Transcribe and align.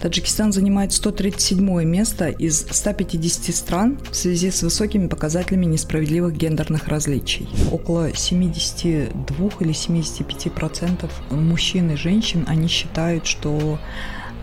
Таджикистан 0.00 0.50
занимает 0.50 0.92
137 0.92 1.84
место 1.84 2.28
из 2.28 2.66
150 2.70 3.54
стран 3.54 3.98
в 4.10 4.16
связи 4.16 4.50
с 4.50 4.62
высокими 4.62 5.08
показателями 5.08 5.66
несправедливых 5.66 6.34
гендерных 6.34 6.88
различий. 6.88 7.48
Около 7.70 8.14
72 8.14 9.50
или 9.60 9.72
75 9.72 10.52
процентов 10.52 11.10
мужчин 11.30 11.90
и 11.90 11.96
женщин, 11.96 12.46
они 12.48 12.66
считают, 12.66 13.26
что 13.26 13.78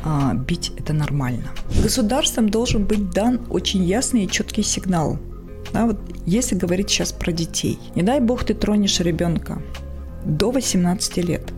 а, 0.03 0.35
бить 0.35 0.71
это 0.77 0.93
нормально. 0.93 1.49
Государством 1.81 2.49
должен 2.49 2.85
быть 2.85 3.09
дан 3.09 3.41
очень 3.49 3.83
ясный 3.83 4.25
и 4.25 4.29
четкий 4.29 4.63
сигнал. 4.63 5.17
Да, 5.73 5.87
вот 5.87 5.99
если 6.25 6.55
говорить 6.55 6.89
сейчас 6.89 7.11
про 7.11 7.31
детей, 7.31 7.79
не 7.95 8.03
дай 8.03 8.19
бог 8.19 8.43
ты 8.43 8.53
тронешь 8.53 8.99
ребенка 8.99 9.61
до 10.23 10.51
18 10.51 11.17
лет, 11.17 11.51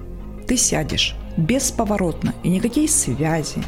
ты 0.48 0.58
сядешь 0.58 1.16
бесповоротно, 1.38 2.34
и 2.44 2.50
никакие 2.50 2.88
связи, 2.88 3.64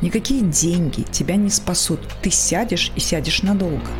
Никакие 0.00 0.42
деньги 0.42 1.02
тебя 1.10 1.36
не 1.36 1.50
спасут. 1.50 2.00
Ты 2.22 2.30
сядешь 2.30 2.92
и 2.96 3.00
сядешь 3.00 3.42
надолго. 3.42 3.90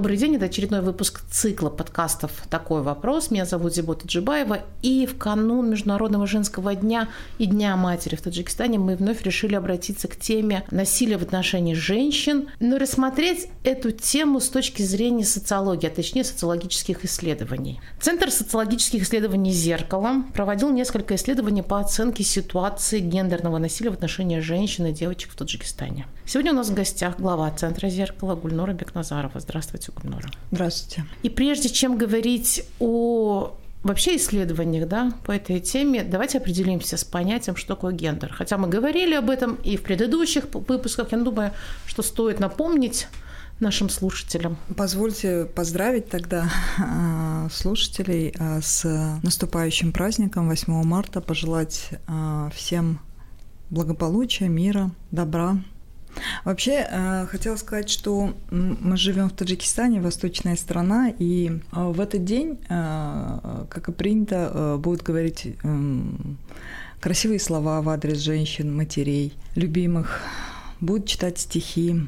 Добрый 0.00 0.16
день, 0.16 0.36
это 0.36 0.46
очередной 0.46 0.80
выпуск 0.80 1.20
цикла 1.30 1.68
подкастов 1.68 2.32
«Такой 2.48 2.80
вопрос». 2.80 3.30
Меня 3.30 3.44
зовут 3.44 3.74
Зибота 3.74 4.06
Джибаева, 4.06 4.60
и 4.80 5.04
в 5.04 5.18
канун 5.18 5.68
Международного 5.68 6.26
женского 6.26 6.74
дня 6.74 7.08
и 7.36 7.44
Дня 7.44 7.76
матери 7.76 8.16
в 8.16 8.22
Таджикистане 8.22 8.78
мы 8.78 8.96
вновь 8.96 9.22
решили 9.24 9.56
обратиться 9.56 10.08
к 10.08 10.16
теме 10.16 10.64
насилия 10.70 11.18
в 11.18 11.22
отношении 11.22 11.74
женщин, 11.74 12.48
но 12.60 12.78
рассмотреть 12.78 13.48
эту 13.62 13.90
тему 13.90 14.40
с 14.40 14.48
точки 14.48 14.80
зрения 14.80 15.26
социологии, 15.26 15.86
а 15.86 15.90
точнее 15.90 16.24
социологических 16.24 17.04
исследований. 17.04 17.78
Центр 18.00 18.30
социологических 18.30 19.02
исследований 19.02 19.52
«Зеркало» 19.52 20.24
проводил 20.32 20.70
несколько 20.70 21.14
исследований 21.16 21.60
по 21.60 21.78
оценке 21.78 22.24
ситуации 22.24 23.00
гендерного 23.00 23.58
насилия 23.58 23.90
в 23.90 23.94
отношении 23.94 24.38
женщин 24.38 24.86
и 24.86 24.92
девочек 24.92 25.32
в 25.32 25.36
Таджикистане. 25.36 26.06
Сегодня 26.24 26.52
у 26.52 26.56
нас 26.56 26.70
в 26.70 26.74
гостях 26.74 27.18
глава 27.18 27.50
Центра 27.50 27.90
«Зеркало» 27.90 28.34
Гульнора 28.34 28.72
Бекназарова. 28.72 29.40
Здравствуйте. 29.40 29.89
Здравствуйте, 29.90 29.92
Гульнора. 30.02 30.30
Здравствуйте. 30.50 31.04
И 31.22 31.28
прежде 31.28 31.68
чем 31.68 31.98
говорить 31.98 32.64
о 32.78 33.56
вообще 33.82 34.16
исследованиях 34.16 34.88
да, 34.88 35.12
по 35.24 35.32
этой 35.32 35.60
теме, 35.60 36.04
давайте 36.04 36.38
определимся 36.38 36.96
с 36.96 37.04
понятием, 37.04 37.56
что 37.56 37.74
такое 37.74 37.92
гендер. 37.92 38.32
Хотя 38.32 38.58
мы 38.58 38.68
говорили 38.68 39.14
об 39.14 39.30
этом 39.30 39.54
и 39.54 39.76
в 39.76 39.82
предыдущих 39.82 40.44
выпусках, 40.52 41.12
я 41.12 41.18
думаю, 41.18 41.52
что 41.86 42.02
стоит 42.02 42.40
напомнить 42.40 43.08
нашим 43.58 43.88
слушателям. 43.90 44.56
Позвольте 44.76 45.44
поздравить 45.44 46.08
тогда 46.08 46.50
а, 46.78 47.48
слушателей 47.52 48.34
а, 48.38 48.60
с 48.62 48.84
наступающим 49.22 49.92
праздником 49.92 50.48
8 50.48 50.82
марта, 50.84 51.20
пожелать 51.20 51.90
а, 52.06 52.50
всем 52.54 53.00
благополучия, 53.68 54.48
мира, 54.48 54.90
добра, 55.10 55.58
Вообще, 56.44 56.86
э, 56.88 57.26
хотела 57.26 57.56
сказать, 57.56 57.88
что 57.90 58.34
мы 58.50 58.96
живем 58.96 59.28
в 59.28 59.32
Таджикистане, 59.32 60.00
восточная 60.00 60.56
страна, 60.56 61.12
и 61.18 61.50
э, 61.50 61.58
в 61.72 62.00
этот 62.00 62.24
день, 62.24 62.58
э, 62.68 63.64
как 63.68 63.88
и 63.88 63.92
принято, 63.92 64.76
будут 64.78 65.02
говорить 65.02 65.56
эм, 65.62 66.38
красивые 67.00 67.40
слова 67.40 67.80
в 67.82 67.88
адрес 67.88 68.18
женщин, 68.18 68.74
матерей, 68.74 69.34
любимых, 69.54 70.20
будут 70.80 71.06
читать 71.06 71.38
стихи, 71.38 72.02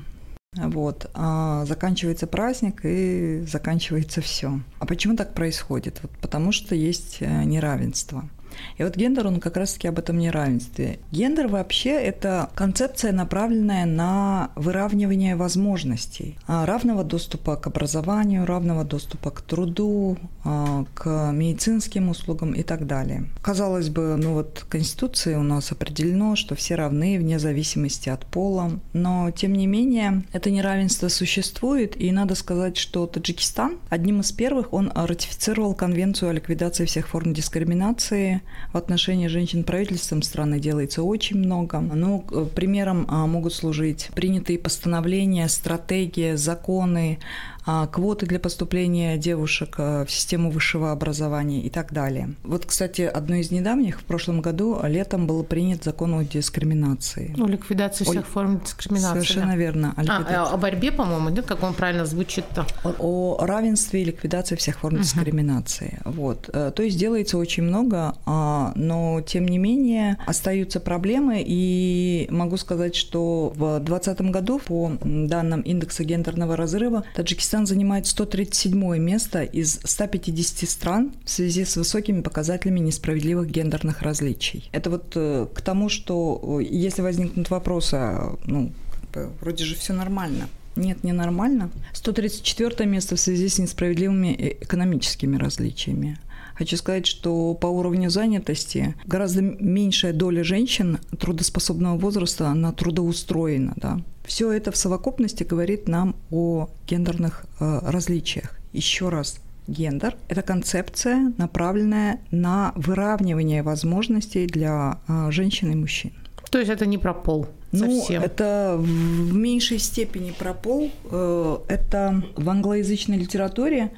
вот, 0.54 1.10
а 1.14 1.64
заканчивается 1.64 2.26
праздник 2.26 2.80
и 2.84 3.42
заканчивается 3.46 4.20
все. 4.20 4.60
А 4.78 4.86
почему 4.86 5.16
так 5.16 5.34
происходит? 5.34 6.00
Вот 6.02 6.10
потому 6.20 6.52
что 6.52 6.74
есть 6.74 7.20
неравенство. 7.20 8.28
И 8.76 8.84
вот 8.84 8.96
гендер, 8.96 9.26
он 9.26 9.40
как 9.40 9.56
раз-таки 9.56 9.88
об 9.88 9.98
этом 9.98 10.18
неравенстве. 10.18 10.98
Гендер 11.10 11.48
вообще– 11.48 11.90
это 11.90 12.50
концепция, 12.54 13.12
направленная 13.12 13.86
на 13.86 14.50
выравнивание 14.56 15.36
возможностей, 15.36 16.38
а, 16.46 16.66
равного 16.66 17.04
доступа 17.04 17.56
к 17.56 17.66
образованию, 17.66 18.46
равного 18.46 18.84
доступа 18.84 19.30
к 19.30 19.42
труду, 19.42 20.18
а, 20.44 20.84
к 20.94 21.32
медицинским 21.32 22.08
услугам 22.08 22.52
и 22.52 22.62
так 22.62 22.86
далее. 22.86 23.26
Казалось 23.42 23.88
бы, 23.88 24.16
ну 24.16 24.34
вот 24.34 24.66
Конституции 24.68 25.34
у 25.34 25.42
нас 25.42 25.72
определено, 25.72 26.36
что 26.36 26.54
все 26.54 26.74
равны 26.74 27.18
вне 27.18 27.38
зависимости 27.38 28.08
от 28.08 28.26
пола, 28.26 28.80
но 28.92 29.30
тем 29.30 29.52
не 29.52 29.66
менее 29.66 30.24
это 30.32 30.50
неравенство 30.50 31.08
существует, 31.08 32.00
и 32.00 32.10
надо 32.12 32.34
сказать, 32.34 32.76
что 32.76 33.06
Таджикистан 33.06 33.78
одним 33.90 34.20
из 34.20 34.32
первых 34.32 34.72
он 34.72 34.92
ратифицировал 34.94 35.74
Конвенцию 35.74 36.30
о 36.30 36.32
ликвидации 36.32 36.84
всех 36.84 37.08
форм 37.08 37.32
дискриминации 37.32 38.41
в 38.72 38.76
отношении 38.76 39.26
женщин 39.26 39.64
правительством 39.64 40.22
страны 40.22 40.58
делается 40.58 41.02
очень 41.02 41.38
много. 41.38 41.78
Но 41.80 41.94
ну, 41.94 42.46
примером 42.46 43.06
а, 43.08 43.26
могут 43.26 43.54
служить 43.54 44.10
принятые 44.14 44.58
постановления, 44.58 45.48
стратегии, 45.48 46.34
законы, 46.34 47.18
квоты 47.64 48.26
для 48.26 48.38
поступления 48.38 49.16
девушек 49.16 49.76
а, 49.78 50.04
в 50.04 50.10
систему 50.10 50.50
высшего 50.50 50.92
образования 50.92 51.60
и 51.60 51.70
так 51.70 51.92
далее. 51.92 52.34
Вот, 52.42 52.66
кстати, 52.66 53.02
одно 53.02 53.36
из 53.36 53.50
недавних, 53.50 54.00
в 54.00 54.04
прошлом 54.04 54.40
году, 54.40 54.80
летом 54.84 55.26
был 55.26 55.44
принят 55.44 55.84
закон 55.84 56.14
о 56.14 56.24
дискриминации. 56.24 57.34
О 57.40 57.46
ликвидации 57.46 58.04
всех 58.04 58.24
о... 58.24 58.30
форм 58.30 58.60
дискриминации. 58.60 59.12
Совершенно 59.12 59.52
да. 59.52 59.56
верно. 59.56 59.94
О, 59.96 60.02
а, 60.02 60.52
о 60.52 60.56
борьбе, 60.56 60.90
по-моему, 60.92 61.30
да, 61.30 61.42
как 61.42 61.62
он 61.62 61.74
правильно 61.74 62.04
звучит-то? 62.04 62.66
О, 62.84 63.36
о 63.38 63.46
равенстве 63.46 64.02
и 64.02 64.04
ликвидации 64.04 64.56
всех 64.56 64.80
форм 64.80 64.96
uh-huh. 64.96 65.02
дискриминации. 65.02 66.00
Вот. 66.04 66.50
Э, 66.52 66.72
то 66.74 66.82
есть 66.82 66.98
делается 66.98 67.38
очень 67.38 67.62
много, 67.62 68.14
но 68.26 69.22
тем 69.26 69.46
не 69.46 69.58
менее 69.58 70.18
остаются 70.26 70.80
проблемы, 70.80 71.42
и 71.44 72.26
могу 72.30 72.56
сказать, 72.56 72.94
что 72.94 73.52
в 73.54 73.78
2020 73.78 74.20
году 74.32 74.58
по 74.58 74.92
данным 75.02 75.60
индекса 75.60 76.04
гендерного 76.04 76.56
разрыва 76.56 77.04
Таджикистан 77.14 77.51
Таджикистан 77.52 77.66
занимает 77.66 78.06
137 78.06 78.98
место 78.98 79.42
из 79.42 79.78
150 79.84 80.70
стран 80.70 81.12
в 81.22 81.28
связи 81.28 81.66
с 81.66 81.76
высокими 81.76 82.22
показателями 82.22 82.80
несправедливых 82.80 83.50
гендерных 83.50 84.00
различий. 84.00 84.70
Это 84.72 84.88
вот 84.88 85.12
э, 85.16 85.46
к 85.52 85.60
тому, 85.60 85.90
что 85.90 86.58
э, 86.60 86.64
если 86.64 87.02
возникнут 87.02 87.50
вопросы, 87.50 87.96
а, 87.96 88.38
ну, 88.46 88.72
как 88.90 89.10
бы, 89.10 89.30
вроде 89.42 89.64
же 89.64 89.74
все 89.74 89.92
нормально. 89.92 90.48
Нет, 90.76 91.04
не 91.04 91.12
нормально. 91.12 91.70
134 91.92 92.86
место 92.88 93.16
в 93.16 93.20
связи 93.20 93.48
с 93.48 93.58
несправедливыми 93.58 94.28
э, 94.28 94.56
экономическими 94.62 95.36
различиями. 95.36 96.18
Хочу 96.54 96.78
сказать, 96.78 97.06
что 97.06 97.52
по 97.52 97.66
уровню 97.66 98.08
занятости 98.08 98.94
гораздо 99.04 99.42
меньшая 99.42 100.14
доля 100.14 100.42
женщин 100.42 101.00
трудоспособного 101.20 101.98
возраста, 101.98 102.48
она 102.48 102.72
трудоустроена. 102.72 103.74
Да. 103.76 104.00
Все 104.24 104.52
это 104.52 104.70
в 104.70 104.76
совокупности 104.76 105.42
говорит 105.42 105.88
нам 105.88 106.14
о 106.30 106.68
гендерных 106.86 107.44
э, 107.60 107.80
различиях. 107.82 108.58
Еще 108.72 109.08
раз, 109.08 109.40
гендер– 109.66 110.16
это 110.28 110.42
концепция, 110.42 111.32
направленная 111.38 112.20
на 112.30 112.72
выравнивание 112.76 113.62
возможностей 113.62 114.46
для 114.46 114.98
э, 115.08 115.30
женщин 115.30 115.72
и 115.72 115.74
мужчин. 115.74 116.12
То 116.50 116.58
есть 116.58 116.70
это 116.70 116.84
не 116.84 116.98
про 116.98 117.14
пол? 117.14 117.46
Ну, 117.72 118.00
совсем. 118.00 118.22
это 118.22 118.76
в 118.78 119.34
меньшей 119.34 119.78
степени 119.78 120.32
про 120.32 120.52
пол. 120.52 120.90
Э, 121.10 121.58
это 121.68 122.22
в 122.36 122.48
англоязычной 122.50 123.16
литературе 123.16 123.90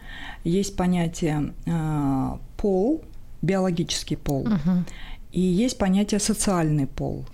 есть 0.45 0.77
понятие 0.77 1.53
э, 1.67 2.31
пол, 2.57 3.03
биологический 3.43 4.17
пол, 4.17 4.43
угу. 4.43 4.85
и 5.33 5.41
есть 5.41 5.79
понятие 5.79 6.21
социальный 6.21 6.87
пол. 6.87 7.25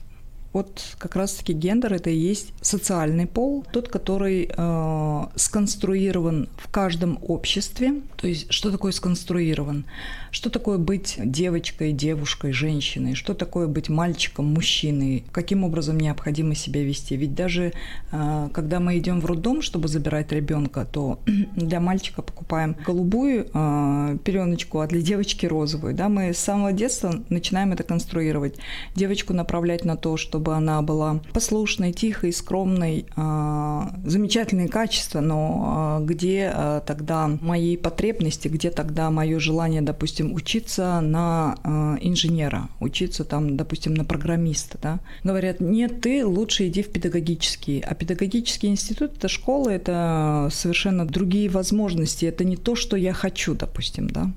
Вот 0.52 0.96
как 0.98 1.14
раз-таки 1.14 1.52
гендер 1.52 1.94
это 1.94 2.10
и 2.10 2.16
есть 2.16 2.52
социальный 2.60 3.26
пол, 3.26 3.64
тот, 3.72 3.88
который 3.88 4.50
э, 4.50 5.26
сконструирован 5.36 6.48
в 6.56 6.68
каждом 6.70 7.18
обществе. 7.22 8.00
То 8.16 8.26
есть 8.26 8.52
что 8.52 8.72
такое 8.72 8.90
сконструирован? 8.90 9.84
Что 10.32 10.50
такое 10.50 10.78
быть 10.78 11.18
девочкой, 11.22 11.92
девушкой, 11.92 12.52
женщиной? 12.52 13.14
Что 13.14 13.34
такое 13.34 13.68
быть 13.68 13.88
мальчиком, 13.88 14.46
мужчиной? 14.46 15.24
Каким 15.30 15.62
образом 15.62 15.98
необходимо 15.98 16.56
себя 16.56 16.82
вести? 16.82 17.16
Ведь 17.16 17.34
даже 17.34 17.72
э, 18.10 18.48
когда 18.52 18.80
мы 18.80 18.98
идем 18.98 19.20
в 19.20 19.26
роддом, 19.26 19.62
чтобы 19.62 19.86
забирать 19.86 20.32
ребенка, 20.32 20.84
то 20.84 21.20
для 21.56 21.78
мальчика 21.78 22.22
покупаем 22.22 22.74
голубую 22.84 23.46
э, 23.54 24.16
пеленочку, 24.24 24.80
а 24.80 24.88
для 24.88 25.00
девочки 25.00 25.46
розовую. 25.46 25.94
Да? 25.94 26.08
Мы 26.08 26.34
с 26.34 26.38
самого 26.38 26.72
детства 26.72 27.14
начинаем 27.28 27.72
это 27.72 27.84
конструировать. 27.84 28.56
Девочку 28.96 29.32
направлять 29.32 29.84
на 29.84 29.96
то, 29.96 30.16
что 30.16 30.39
чтобы 30.40 30.56
она 30.56 30.80
была 30.80 31.20
послушной, 31.34 31.92
тихой, 31.92 32.32
скромной, 32.32 33.04
а, 33.14 33.92
замечательные 34.06 34.68
качества, 34.68 35.20
но 35.20 35.64
а, 35.66 36.00
где 36.00 36.50
а, 36.54 36.80
тогда 36.80 37.28
мои 37.42 37.76
потребности, 37.76 38.48
где 38.48 38.70
тогда 38.70 39.10
мое 39.10 39.38
желание, 39.38 39.82
допустим, 39.82 40.32
учиться 40.32 41.00
на 41.02 41.56
инженера, 42.00 42.70
учиться 42.80 43.24
там, 43.24 43.58
допустим, 43.58 43.92
на 43.92 44.04
программиста, 44.04 44.78
да? 44.80 45.00
Говорят, 45.24 45.60
нет, 45.60 46.00
ты 46.00 46.24
лучше 46.24 46.68
иди 46.68 46.82
в 46.82 46.88
педагогический, 46.88 47.80
а 47.80 47.94
педагогический 47.94 48.68
институт– 48.68 49.12
это 49.18 49.28
школа, 49.28 49.68
это 49.68 50.48
совершенно 50.50 51.06
другие 51.06 51.50
возможности, 51.50 52.24
это 52.24 52.44
не 52.44 52.56
то, 52.56 52.74
что 52.76 52.96
я 52.96 53.12
хочу, 53.12 53.54
допустим, 53.54 54.08
да. 54.08 54.32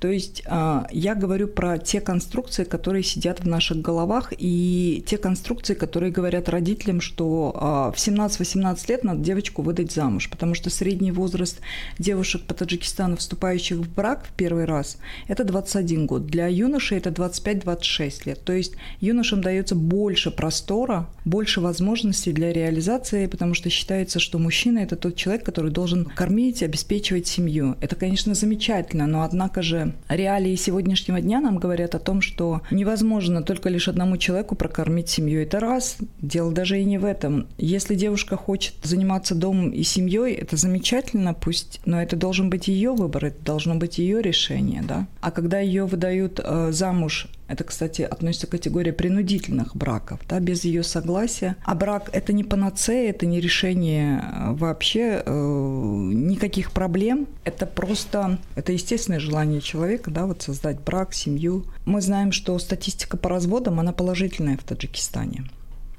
То 0.00 0.08
есть 0.08 0.42
а, 0.46 0.86
я 0.90 1.14
говорю 1.14 1.48
про 1.48 1.78
те 1.78 2.00
конструкции, 2.00 2.64
которые 2.64 3.02
сидят 3.02 3.40
в 3.40 3.48
наших 3.48 3.80
головах, 3.80 4.32
и 4.36 5.02
те 5.06 5.18
конструкции, 5.18 5.74
которые 5.74 6.12
говорят 6.12 6.48
родителям, 6.48 7.00
что 7.00 7.56
а, 7.58 7.92
в 7.92 7.96
17-18 7.96 8.88
лет 8.88 9.04
надо 9.04 9.20
девочку 9.20 9.62
выдать 9.62 9.92
замуж, 9.92 10.28
потому 10.30 10.54
что 10.54 10.70
средний 10.70 11.12
возраст 11.12 11.60
девушек 11.98 12.42
по 12.42 12.54
Таджикистану, 12.54 13.16
вступающих 13.16 13.78
в 13.78 13.94
брак 13.94 14.26
в 14.26 14.32
первый 14.32 14.64
раз, 14.64 14.98
это 15.28 15.44
21 15.44 16.06
год. 16.06 16.26
Для 16.26 16.46
юношей 16.46 16.98
это 16.98 17.10
25-26 17.10 18.22
лет. 18.26 18.44
То 18.44 18.52
есть 18.52 18.74
юношам 19.00 19.40
дается 19.40 19.74
больше 19.74 20.30
простора, 20.30 21.08
больше 21.24 21.60
возможностей 21.60 22.32
для 22.32 22.52
реализации, 22.52 23.26
потому 23.26 23.54
что 23.54 23.70
считается, 23.70 24.18
что 24.18 24.38
мужчина– 24.38 24.78
это 24.80 24.96
тот 24.96 25.16
человек, 25.16 25.44
который 25.44 25.70
должен 25.70 26.04
кормить, 26.04 26.62
обеспечивать 26.62 27.26
семью. 27.26 27.76
Это, 27.80 27.96
конечно, 27.96 28.34
замечательно, 28.34 29.06
но 29.06 29.22
однако 29.22 29.62
же 29.64 29.94
реалии 30.08 30.54
сегодняшнего 30.54 31.20
дня 31.20 31.40
нам 31.40 31.58
говорят 31.58 31.94
о 31.94 31.98
том, 31.98 32.20
что 32.20 32.62
невозможно 32.70 33.42
только 33.42 33.68
лишь 33.68 33.88
одному 33.88 34.16
человеку 34.16 34.54
прокормить 34.54 35.08
семью. 35.08 35.42
Это 35.42 35.58
раз. 35.58 35.96
Дело 36.20 36.52
даже 36.52 36.80
и 36.80 36.84
не 36.84 36.98
в 36.98 37.04
этом. 37.04 37.46
Если 37.58 37.94
девушка 37.94 38.36
хочет 38.36 38.74
заниматься 38.82 39.34
домом 39.34 39.70
и 39.70 39.82
семьей, 39.82 40.34
это 40.34 40.56
замечательно, 40.56 41.34
пусть, 41.34 41.80
но 41.84 42.00
это 42.00 42.16
должен 42.16 42.50
быть 42.50 42.68
ее 42.68 42.92
выбор, 42.92 43.26
это 43.26 43.44
должно 43.44 43.74
быть 43.74 43.98
ее 43.98 44.22
решение, 44.22 44.82
да. 44.82 45.06
А 45.20 45.30
когда 45.30 45.58
ее 45.58 45.86
выдают 45.86 46.40
э, 46.42 46.70
замуж 46.72 47.28
это, 47.46 47.64
кстати, 47.64 48.02
относится 48.02 48.46
к 48.46 48.50
категории 48.50 48.90
принудительных 48.90 49.76
браков, 49.76 50.20
да, 50.28 50.40
без 50.40 50.64
ее 50.64 50.82
согласия. 50.82 51.56
А 51.64 51.74
брак– 51.74 52.08
это 52.12 52.32
не 52.32 52.42
панацея, 52.42 53.10
это 53.10 53.26
не 53.26 53.40
решение 53.40 54.22
э, 54.22 54.52
вообще 54.52 55.22
э, 55.24 55.30
никаких 55.30 56.72
проблем. 56.72 57.26
Это 57.44 57.66
просто, 57.66 58.38
это 58.54 58.72
естественное 58.72 59.20
желание 59.20 59.60
человека, 59.60 60.10
да, 60.10 60.26
вот 60.26 60.42
создать 60.42 60.80
брак, 60.80 61.12
семью. 61.12 61.64
Мы 61.84 62.00
знаем, 62.00 62.32
что 62.32 62.58
статистика 62.58 63.16
по 63.16 63.28
разводам, 63.28 63.78
она 63.78 63.92
положительная 63.92 64.56
в 64.56 64.64
Таджикистане. 64.64 65.44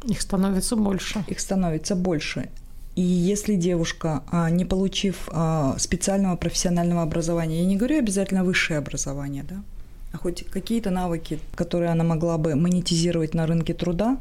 Их 0.03 0.21
становится 0.21 0.75
больше. 0.75 1.23
Их 1.27 1.39
становится 1.39 1.95
больше. 1.95 2.49
И 2.95 3.01
если 3.01 3.55
девушка, 3.55 4.23
а, 4.31 4.49
не 4.49 4.63
получив 4.63 5.27
а, 5.31 5.75
специального 5.77 6.37
профессионального 6.37 7.01
образования, 7.01 7.59
я 7.59 7.65
не 7.65 7.75
говорю 7.75 7.99
обязательно 7.99 8.43
высшее 8.43 8.79
образование, 8.79 9.43
да, 9.43 9.63
хоть 10.17 10.45
какие-то 10.45 10.89
навыки, 10.89 11.39
которые 11.55 11.91
она 11.91 12.03
могла 12.03 12.37
бы 12.37 12.55
монетизировать 12.55 13.33
на 13.33 13.45
рынке 13.45 13.73
труда, 13.73 14.17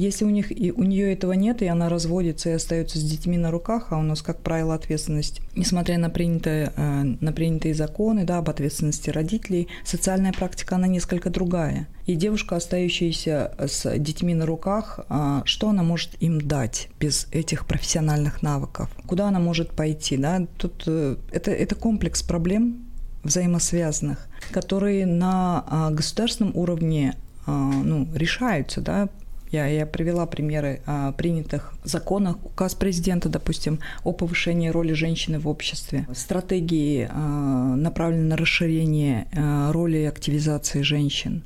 если 0.00 0.24
у 0.24 0.30
них 0.30 0.50
и 0.50 0.72
у 0.72 0.82
нее 0.82 1.12
этого 1.12 1.32
нет, 1.32 1.60
и 1.60 1.66
она 1.66 1.88
разводится 1.90 2.48
и 2.48 2.52
остается 2.52 2.98
с 2.98 3.02
детьми 3.02 3.36
на 3.36 3.50
руках, 3.50 3.88
а 3.90 3.98
у 3.98 4.02
нас, 4.02 4.22
как 4.22 4.38
правило, 4.40 4.74
ответственность, 4.74 5.42
несмотря 5.54 5.98
на 5.98 6.08
принятые, 6.08 6.72
э, 6.74 7.02
на 7.20 7.32
принятые 7.32 7.74
законы, 7.74 8.24
да, 8.24 8.38
об 8.38 8.48
ответственности 8.48 9.10
родителей, 9.10 9.68
социальная 9.84 10.32
практика, 10.32 10.76
она 10.76 10.86
несколько 10.86 11.28
другая. 11.28 11.86
И 12.06 12.14
девушка, 12.14 12.56
остающаяся 12.56 13.52
с 13.58 13.98
детьми 13.98 14.34
на 14.34 14.46
руках, 14.46 15.00
а, 15.08 15.42
что 15.44 15.68
она 15.68 15.82
может 15.82 16.10
им 16.20 16.40
дать 16.40 16.88
без 16.98 17.28
этих 17.30 17.66
профессиональных 17.66 18.42
навыков? 18.42 18.90
Куда 19.06 19.28
она 19.28 19.38
может 19.38 19.70
пойти? 19.72 20.16
Да? 20.16 20.46
Тут 20.56 20.84
э, 20.86 21.16
это, 21.30 21.50
это 21.50 21.74
комплекс 21.74 22.22
проблем, 22.22 22.89
взаимосвязанных, 23.22 24.26
которые 24.50 25.06
на 25.06 25.64
а, 25.66 25.90
государственном 25.90 26.56
уровне 26.56 27.16
а, 27.46 27.50
ну, 27.50 28.08
решаются, 28.14 28.80
да, 28.80 29.08
я, 29.50 29.66
я 29.66 29.84
привела 29.84 30.26
примеры 30.26 30.80
а, 30.86 31.12
принятых 31.12 31.74
законов, 31.82 32.36
указ 32.44 32.74
президента, 32.74 33.28
допустим, 33.28 33.80
о 34.04 34.12
повышении 34.12 34.68
роли 34.68 34.92
женщины 34.92 35.40
в 35.40 35.48
обществе, 35.48 36.06
стратегии, 36.14 37.08
а, 37.10 37.74
направленные 37.74 38.28
на 38.28 38.36
расширение 38.36 39.26
а, 39.32 39.72
роли 39.72 39.98
и 39.98 40.04
активизации 40.04 40.82
женщин. 40.82 41.42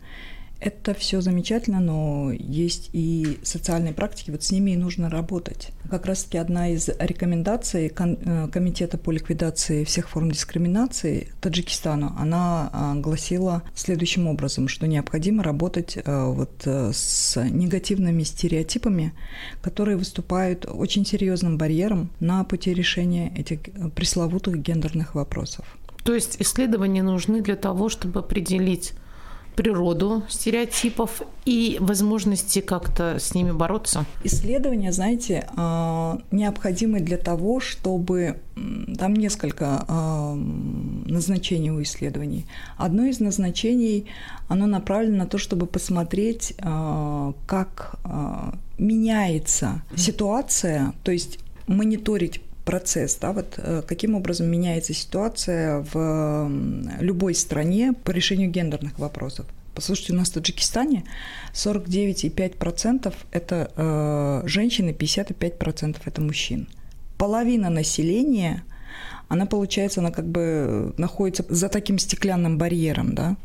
Это 0.65 0.95
все 0.95 1.21
замечательно, 1.21 1.79
но 1.79 2.33
есть 2.33 2.89
и 2.95 3.39
социальные 3.43 3.93
практики, 3.93 4.31
вот 4.31 4.43
с 4.43 4.51
ними 4.51 4.71
и 4.71 4.77
нужно 4.77 5.11
работать. 5.11 5.73
Как 5.91 6.07
раз-таки 6.07 6.39
одна 6.39 6.71
из 6.71 6.89
рекомендаций 6.99 7.93
э, 7.95 8.49
Комитета 8.51 8.97
по 8.97 9.11
ликвидации 9.11 9.85
всех 9.85 10.09
форм 10.09 10.31
дискриминации 10.31 11.29
Таджикистану, 11.43 12.15
она 12.19 12.71
а, 12.73 12.95
гласила 12.95 13.63
следующим 13.75 14.27
образом, 14.27 14.69
что 14.69 14.87
необходимо 14.87 15.43
работать 15.43 15.99
э, 16.03 16.25
вот 16.33 16.63
э, 16.65 16.93
с 16.95 17.39
негативными 17.45 18.23
стереотипами, 18.23 19.13
которые 19.61 19.99
выступают 19.99 20.65
очень 20.65 21.05
серьезным 21.05 21.59
барьером 21.59 22.09
на 22.21 22.43
пути 22.43 22.73
решения 22.73 23.31
этих 23.37 23.59
пресловутых 23.95 24.63
гендерных 24.63 25.15
вопросов. 25.15 25.67
То 26.05 26.15
есть 26.15 26.41
исследования 26.41 27.03
нужны 27.03 27.43
для 27.43 27.57
того, 27.57 27.91
чтобы 27.91 28.21
определить 28.21 28.95
природу 29.55 30.23
стереотипов 30.29 31.23
и 31.45 31.77
возможности 31.81 32.61
как-то 32.61 33.19
с 33.19 33.35
ними 33.35 33.53
бороться? 33.53 34.05
Исследования, 34.25 34.93
знаете, 34.93 35.47
а, 35.57 36.19
необходимы 36.31 37.01
для 37.01 37.17
того, 37.17 37.61
чтобы... 37.61 38.41
Там 38.99 39.15
несколько 39.15 39.85
а, 39.89 40.35
назначений 40.35 41.71
у 41.71 41.83
исследований. 41.83 42.47
Одно 42.77 43.05
из 43.07 43.19
назначений, 43.19 44.07
оно 44.49 44.67
направлено 44.67 45.19
на 45.19 45.27
то, 45.27 45.39
чтобы 45.39 45.67
посмотреть, 45.67 46.55
а, 46.61 47.33
как 47.47 47.99
меняется 48.79 49.83
ситуация, 49.97 50.95
то 51.03 51.13
есть 51.13 51.39
мониторить 51.67 52.41
процесс, 52.65 53.17
да, 53.21 53.33
вот 53.33 53.55
э, 53.59 53.83
каким 53.87 54.15
образом 54.15 54.49
меняется 54.49 54.95
ситуация 54.95 55.85
в 55.93 56.51
любой 57.01 57.35
стране 57.35 57.93
по 57.93 58.11
решению 58.11 58.51
гендерных 58.51 58.99
вопросов. 58.99 59.47
Послушайте, 59.75 60.13
у 60.13 60.17
нас 60.17 60.31
в 60.31 60.35
Таджикистане 60.35 61.05
49,5% 61.53 63.13
это 63.33 63.71
э, 63.77 64.43
женщины, 64.47 64.91
55% 64.91 65.97
это 66.05 66.21
мужчин. 66.21 66.69
Половина 67.19 67.71
населения, 67.71 68.65
она, 69.29 69.47
получается, 69.47 70.01
она 70.01 70.11
как 70.11 70.27
бы 70.27 70.95
находится 70.97 71.45
за 71.49 71.69
таким 71.69 71.99
стеклянным 71.99 72.57
барьером, 72.57 73.15
да, 73.15 73.37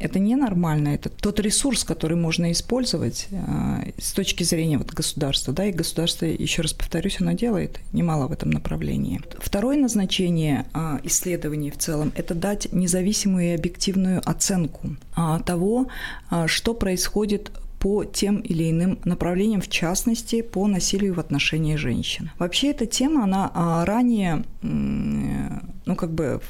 это 0.00 0.18
ненормально, 0.18 0.88
это 0.88 1.10
тот 1.10 1.38
ресурс, 1.40 1.84
который 1.84 2.16
можно 2.16 2.50
использовать 2.52 3.28
э, 3.30 3.92
с 3.98 4.12
точки 4.12 4.42
зрения 4.42 4.78
вот 4.78 4.90
государства, 4.92 5.52
да, 5.52 5.66
и 5.66 5.72
государство, 5.72 6.24
еще 6.24 6.62
раз 6.62 6.72
повторюсь, 6.72 7.20
оно 7.20 7.32
делает 7.32 7.78
немало 7.92 8.26
в 8.26 8.32
этом 8.32 8.50
направлении. 8.50 9.20
Второе 9.38 9.76
назначение 9.76 10.64
э, 10.74 11.00
исследований 11.04 11.70
в 11.70 11.76
целом– 11.76 12.12
это 12.16 12.34
дать 12.34 12.72
независимую 12.72 13.44
и 13.44 13.54
объективную 13.54 14.22
оценку 14.24 14.96
э, 15.16 15.38
того, 15.44 15.88
э, 16.30 16.46
что 16.46 16.72
происходит 16.72 17.52
по 17.78 18.04
тем 18.04 18.40
или 18.40 18.70
иным 18.70 18.98
направлениям, 19.04 19.60
в 19.60 19.68
частности, 19.68 20.42
по 20.42 20.66
насилию 20.66 21.14
в 21.14 21.20
отношении 21.20 21.76
женщин. 21.76 22.30
Вообще 22.38 22.70
эта 22.70 22.84
тема, 22.84 23.24
она 23.24 23.84
ранее, 23.86 24.44
ну, 24.60 25.96
как 25.96 26.12
бы 26.12 26.42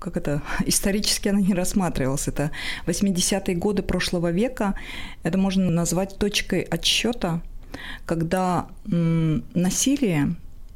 как 0.00 0.16
это, 0.16 0.42
исторически 0.66 1.28
она 1.28 1.40
не 1.40 1.54
рассматривалась. 1.54 2.26
Это 2.26 2.50
80-е 2.86 3.54
годы 3.54 3.82
прошлого 3.82 4.32
века. 4.32 4.74
Это 5.22 5.38
можно 5.38 5.70
назвать 5.70 6.18
точкой 6.18 6.62
отсчета, 6.62 7.42
когда 8.06 8.68
насилие 8.84 10.34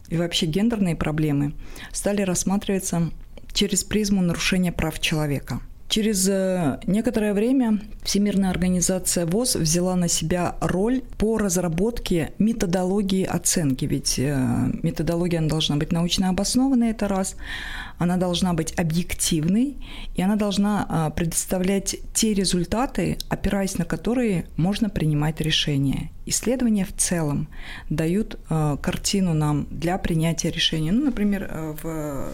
и 0.09 0.17
вообще 0.17 0.47
гендерные 0.47 0.95
проблемы 0.95 1.55
стали 1.91 2.23
рассматриваться 2.23 3.11
через 3.53 3.83
призму 3.83 4.23
нарушения 4.23 4.71
прав 4.71 5.01
человека– 5.01 5.61
Через 5.95 6.29
э, 6.29 6.81
некоторое 6.89 7.35
время 7.35 7.79
Всемирная 8.03 8.51
организация 8.51 9.27
ВОЗ 9.27 9.55
взяла 9.55 9.95
на 9.95 10.09
себя 10.09 10.57
роль 10.61 11.03
по 11.19 11.39
разработке 11.39 12.33
методологии 12.41 13.23
оценки, 13.25 13.85
ведь 13.85 14.19
э, 14.19 14.37
методология 14.83 15.39
она 15.39 15.47
должна 15.47 15.77
быть 15.77 15.93
научно 15.93 16.31
обоснованной, 16.31 16.91
это 16.91 17.07
раз, 17.07 17.37
она 17.97 18.17
должна 18.17 18.55
быть 18.55 18.77
объективной, 18.77 19.77
и 20.17 20.21
она 20.21 20.35
должна 20.35 20.85
а, 20.89 21.11
предоставлять 21.11 21.95
те 22.13 22.35
результаты, 22.35 23.17
опираясь 23.29 23.79
на 23.79 23.85
которые 23.85 24.47
можно 24.57 24.91
принимать 24.91 25.41
решения. 25.41 26.11
Исследования 26.27 26.87
в 26.87 26.93
целом 26.97 27.47
дают 27.89 28.37
э, 28.51 28.77
картину 28.83 29.33
нам 29.33 29.69
для 29.71 29.97
принятия 29.99 30.51
решения. 30.51 30.91
Ну, 30.91 31.05
например, 31.05 31.77
в 31.81 32.33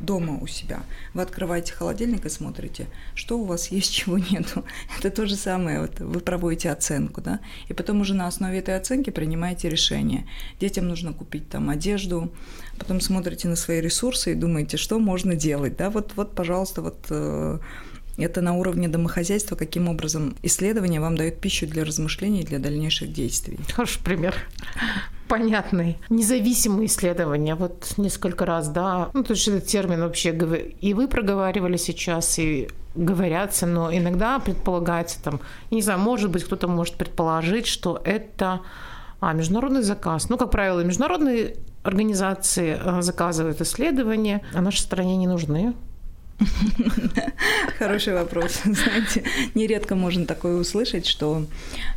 дома 0.00 0.38
у 0.40 0.46
себя. 0.46 0.80
Вы 1.14 1.22
открываете 1.22 1.72
холодильник 1.72 2.26
и 2.26 2.28
смотрите, 2.28 2.86
что 3.14 3.38
у 3.38 3.44
вас 3.44 3.68
есть, 3.68 3.92
чего 3.94 4.18
нету. 4.18 4.64
Это 4.98 5.10
то 5.10 5.26
же 5.26 5.36
самое, 5.36 5.80
вот 5.80 6.00
вы 6.00 6.20
проводите 6.20 6.70
оценку, 6.70 7.20
да, 7.20 7.40
и 7.68 7.72
потом 7.72 8.00
уже 8.00 8.14
на 8.14 8.26
основе 8.26 8.58
этой 8.58 8.76
оценки 8.76 9.10
принимаете 9.10 9.68
решение. 9.68 10.26
Детям 10.60 10.88
нужно 10.88 11.12
купить 11.12 11.48
там 11.48 11.70
одежду, 11.70 12.32
потом 12.78 13.00
смотрите 13.00 13.48
на 13.48 13.56
свои 13.56 13.80
ресурсы 13.80 14.32
и 14.32 14.34
думаете, 14.34 14.76
что 14.76 14.98
можно 14.98 15.34
делать, 15.34 15.76
да, 15.76 15.90
вот, 15.90 16.12
вот, 16.16 16.34
пожалуйста, 16.34 16.82
вот 16.82 17.06
э, 17.10 17.58
это 18.16 18.40
на 18.40 18.54
уровне 18.54 18.88
домохозяйства, 18.88 19.56
каким 19.56 19.88
образом 19.88 20.36
исследование 20.42 21.00
вам 21.00 21.16
дает 21.16 21.40
пищу 21.40 21.66
для 21.66 21.84
размышлений 21.84 22.40
и 22.40 22.46
для 22.46 22.58
дальнейших 22.58 23.12
действий. 23.12 23.58
Хороший 23.74 24.02
пример 24.02 24.34
понятный. 25.28 25.98
Независимые 26.08 26.86
исследования, 26.86 27.54
вот 27.54 27.94
несколько 27.96 28.46
раз, 28.46 28.68
да, 28.68 29.10
ну, 29.12 29.22
то 29.22 29.32
есть 29.32 29.48
этот 29.48 29.66
термин 29.66 30.00
вообще 30.00 30.30
и 30.80 30.94
вы 30.94 31.08
проговаривали 31.08 31.76
сейчас, 31.76 32.38
и 32.38 32.68
говорятся, 32.94 33.66
но 33.66 33.94
иногда 33.94 34.38
предполагается 34.38 35.22
там, 35.22 35.40
не 35.70 35.82
знаю, 35.82 36.00
может 36.00 36.30
быть, 36.30 36.44
кто-то 36.44 36.68
может 36.68 36.94
предположить, 36.94 37.66
что 37.66 38.00
это 38.04 38.60
а, 39.20 39.32
международный 39.32 39.82
заказ. 39.82 40.28
Ну, 40.28 40.38
как 40.38 40.50
правило, 40.50 40.80
международные 40.80 41.56
организации 41.82 42.78
а, 42.82 43.02
заказывают 43.02 43.60
исследования, 43.60 44.42
а 44.54 44.60
нашей 44.60 44.80
стране 44.80 45.16
не 45.16 45.26
нужны. 45.26 45.74
Хороший 47.78 48.14
вопрос. 48.14 48.60
Знаете, 48.64 49.22
нередко 49.54 49.94
можно 49.94 50.26
такое 50.26 50.56
услышать, 50.56 51.06
что 51.06 51.46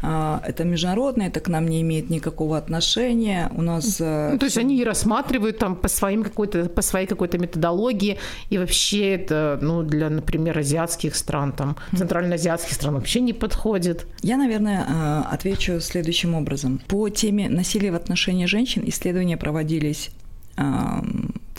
э, 0.02 0.40
это 0.46 0.64
международное, 0.64 1.28
это 1.28 1.40
к 1.40 1.48
нам 1.48 1.68
не 1.68 1.82
имеет 1.82 2.10
никакого 2.10 2.58
отношения. 2.58 3.52
У 3.56 3.62
нас. 3.62 3.98
Э, 4.00 4.32
ну, 4.34 4.38
то 4.38 4.46
есть 4.46 4.58
они 4.58 4.84
рассматривают 4.84 5.58
там 5.58 5.76
по 5.76 5.88
своим 5.88 6.24
какой-то 6.24 6.66
по 6.66 6.82
своей 6.82 7.08
какой-то 7.08 7.38
методологии 7.38 8.18
и 8.50 8.58
вообще 8.58 9.16
это, 9.16 9.60
ну, 9.62 9.84
для, 9.84 10.10
например, 10.10 10.58
азиатских 10.58 11.16
стран 11.16 11.52
там 11.52 11.76
центральноазиатских 11.96 12.74
стран 12.74 12.96
вообще 12.96 13.20
не 13.20 13.34
подходит. 13.34 14.06
Я, 14.22 14.38
наверное, 14.38 14.86
э, 14.88 15.34
отвечу 15.34 15.82
следующим 15.82 16.36
образом. 16.36 16.80
По 16.88 17.10
теме 17.10 17.50
насилия 17.50 17.92
в 17.92 17.96
отношении 17.96 18.46
женщин 18.46 18.84
исследования 18.86 19.38
проводились 19.38 20.12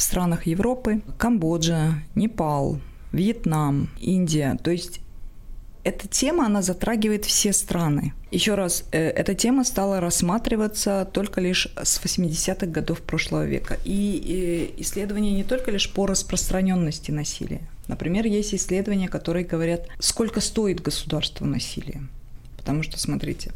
в 0.01 0.03
странах 0.03 0.47
Европы, 0.47 1.03
Камбоджа, 1.19 2.03
Непал, 2.15 2.81
Вьетнам, 3.13 3.91
Индия. 4.01 4.57
То 4.63 4.71
есть 4.71 5.01
эта 5.85 6.09
тема, 6.09 6.47
она 6.47 6.63
затрагивает 6.63 7.27
все 7.27 7.53
страны. 7.53 8.15
Еще 8.31 8.55
раз, 8.55 8.85
э, 8.93 9.11
эта 9.11 9.35
тема 9.35 9.63
стала 9.63 10.01
рассматриваться 10.01 11.07
только 11.13 11.43
лишь 11.43 11.69
с 11.83 12.01
80-х 12.03 12.67
годов 12.69 13.03
прошлого 13.03 13.45
века. 13.45 13.77
И 13.85 14.75
исследования 14.79 15.33
не 15.33 15.45
только 15.45 15.71
лишь 15.71 15.93
по 15.93 16.07
распространенности 16.07 17.11
насилия. 17.11 17.61
Например, 17.87 18.25
есть 18.25 18.55
исследования, 18.55 19.09
которые 19.09 19.45
говорят, 19.45 19.87
сколько 19.99 20.41
стоит 20.41 20.81
государству 20.81 21.45
насилие. 21.45 22.01
Потому 22.57 22.83
что, 22.83 22.99
смотрите, 22.99 23.53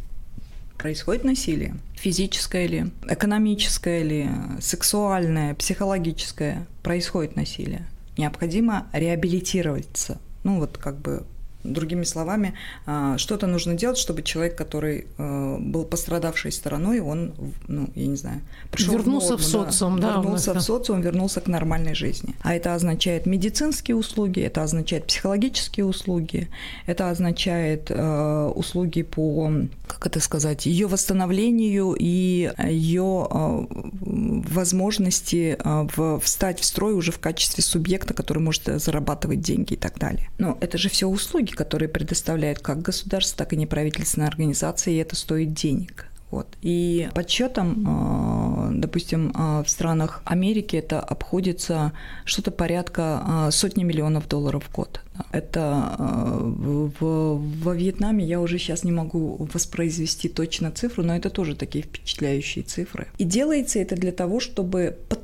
происходит 0.78 1.24
насилие. 1.24 1.76
Физическое 1.94 2.66
ли, 2.66 2.86
экономическое 3.08 4.02
ли, 4.02 4.28
сексуальное, 4.60 5.54
психологическое. 5.54 6.66
Происходит 6.82 7.36
насилие. 7.36 7.86
Необходимо 8.16 8.86
реабилитироваться. 8.92 10.18
Ну 10.44 10.58
вот 10.58 10.78
как 10.78 10.98
бы 10.98 11.24
Другими 11.64 12.04
словами, 12.04 12.54
а, 12.86 13.16
что-то 13.18 13.46
нужно 13.46 13.74
делать, 13.74 13.98
чтобы 13.98 14.22
человек, 14.22 14.56
который 14.56 15.06
а, 15.18 15.56
был 15.58 15.84
пострадавшей 15.84 16.52
стороной, 16.52 17.00
он, 17.00 17.32
ну, 17.68 17.88
я 17.94 18.06
не 18.06 18.16
знаю, 18.16 18.40
пришел 18.70 18.94
вернулся 18.94 19.36
в, 19.36 19.40
норму, 19.40 19.44
в 19.44 19.72
социум, 19.72 20.00
да, 20.00 20.14
да 20.14 20.20
вернулся 20.20 20.54
в 20.54 20.60
социум, 20.60 21.00
вернулся 21.00 21.40
к 21.40 21.46
нормальной 21.46 21.94
жизни. 21.94 22.34
А 22.42 22.54
это 22.54 22.74
означает 22.74 23.26
медицинские 23.26 23.96
услуги, 23.96 24.40
это 24.40 24.62
означает 24.62 25.06
психологические 25.06 25.86
услуги, 25.86 26.48
это 26.86 27.10
означает 27.10 27.90
э, 27.90 28.52
услуги 28.54 29.02
по, 29.02 29.50
как 29.86 30.06
это 30.06 30.20
сказать, 30.20 30.66
ее 30.66 30.86
восстановлению 30.86 31.94
и 31.98 32.50
ее 32.68 33.28
э, 33.30 33.66
возможности 34.00 35.56
э, 35.58 35.88
в, 35.96 36.20
встать 36.20 36.60
в 36.60 36.64
строй 36.64 36.94
уже 36.94 37.12
в 37.12 37.18
качестве 37.18 37.62
субъекта, 37.62 38.14
который 38.14 38.38
может 38.38 38.64
зарабатывать 38.66 39.40
деньги 39.40 39.74
и 39.74 39.76
так 39.76 39.98
далее. 39.98 40.28
Но 40.38 40.58
это 40.60 40.78
же 40.78 40.88
все 40.88 41.06
услуги, 41.06 41.53
которые 41.54 41.88
предоставляют 41.88 42.60
как 42.60 42.82
государство, 42.82 43.38
так 43.38 43.52
и 43.52 43.56
неправительственные 43.56 44.28
организации, 44.28 44.94
и 44.94 44.98
это 44.98 45.16
стоит 45.16 45.52
денег. 45.52 46.08
Вот. 46.34 46.48
И 46.62 47.08
подсчетом, 47.14 47.84
а, 47.86 48.70
допустим, 48.72 49.30
а, 49.36 49.62
в 49.62 49.70
странах 49.70 50.20
Америки 50.24 50.74
это 50.74 50.98
обходится 50.98 51.92
что-то 52.24 52.50
порядка 52.50 53.22
а, 53.24 53.50
сотни 53.52 53.84
миллионов 53.84 54.26
долларов 54.26 54.64
в 54.68 54.74
год. 54.74 55.00
Это 55.30 55.96
в, 56.00 57.36
во 57.62 57.74
Вьетнаме 57.74 58.24
я 58.24 58.40
уже 58.40 58.58
сейчас 58.58 58.82
не 58.82 58.90
могу 58.90 59.48
воспроизвести 59.52 60.28
точно 60.28 60.72
цифру, 60.72 61.04
но 61.04 61.14
это 61.14 61.30
тоже 61.30 61.54
такие 61.54 61.84
впечатляющие 61.84 62.64
цифры. 62.64 63.06
И 63.18 63.22
делается 63.22 63.78
это 63.78 63.94
для 63.94 64.10
того, 64.10 64.40
чтобы 64.40 64.98
подтолкнуть 65.08 65.23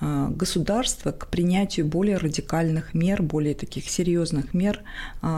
государство 0.00 1.12
к 1.12 1.28
принятию 1.28 1.86
более 1.86 2.16
радикальных 2.16 2.94
мер, 2.94 3.22
более 3.22 3.54
таких 3.54 3.88
серьезных 3.88 4.54
мер 4.54 4.82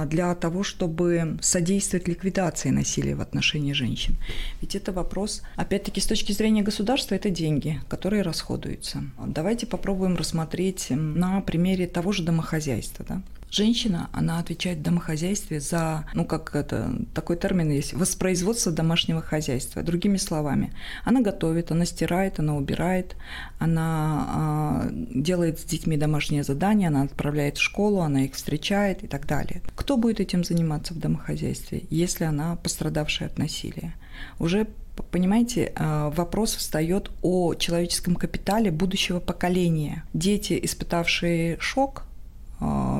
для 0.07 0.35
того, 0.35 0.63
чтобы 0.63 1.39
содействовать 1.41 2.09
ликвидации 2.09 2.71
насилия 2.71 3.15
в 3.15 3.21
отношении 3.21 3.73
женщин. 3.73 4.17
Ведь 4.61 4.75
это 4.75 4.93
вопрос, 4.93 5.43
опять-таки, 5.57 6.01
с 6.01 6.07
точки 6.07 6.33
зрения 6.33 6.63
государства, 6.63 7.15
это 7.15 7.31
деньги, 7.31 7.81
которые 7.89 8.23
расходуются. 8.23 9.05
Давайте 9.27 9.67
попробуем 9.67 10.17
рассмотреть 10.17 10.87
на 10.91 11.41
примере 11.41 11.87
того 11.87 12.13
же 12.13 12.23
домохозяйства. 12.23 13.05
Да? 13.09 13.23
Женщина, 13.55 14.11
она 14.13 14.41
отвечает 14.41 14.79
в 14.79 14.83
домохозяйстве 14.83 15.61
за, 15.61 16.07
ну 16.13 16.25
как 16.25 16.57
это, 16.57 16.93
такой 17.15 17.37
термин 17.37 17.71
есть, 17.71 17.93
воспроизводство 17.95 18.73
домашнего 18.73 19.23
хозяйства. 19.23 19.85
Другими 19.85 20.17
словами, 20.17 20.73
она 21.05 21.21
готовит, 21.21 21.71
она 21.71 21.85
стирает, 21.85 22.41
она 22.41 22.57
убирает, 22.57 23.15
она 23.61 24.87
э, 24.87 24.91
делает 25.15 25.61
с 25.61 25.65
детьми 25.65 25.97
домашние 25.97 26.43
задания, 26.43 26.89
она 26.89 27.03
отправляет 27.03 27.57
в 27.57 27.63
школу, 27.63 28.01
она 28.01 28.25
их 28.25 28.35
встречает 28.35 29.05
и 29.05 29.07
так 29.07 29.25
далее. 29.29 29.63
Кто 29.77 29.99
будет 29.99 30.19
этим 30.19 30.43
заниматься 30.43 30.93
в 30.93 30.99
домохозяйстве, 30.99 31.85
если 31.91 32.25
она 32.25 32.57
пострадавшая 32.57 33.29
от 33.29 33.39
насилия? 33.39 33.95
Уже 34.41 34.67
Понимаете, 35.11 35.73
а, 35.75 36.11
вопрос 36.11 36.55
встает 36.55 37.11
о 37.23 37.55
человеческом 37.55 38.15
капитале 38.15 38.71
будущего 38.71 39.19
поколения. 39.19 40.05
Дети, 40.13 40.57
испытавшие 40.63 41.57
шок, 41.59 42.05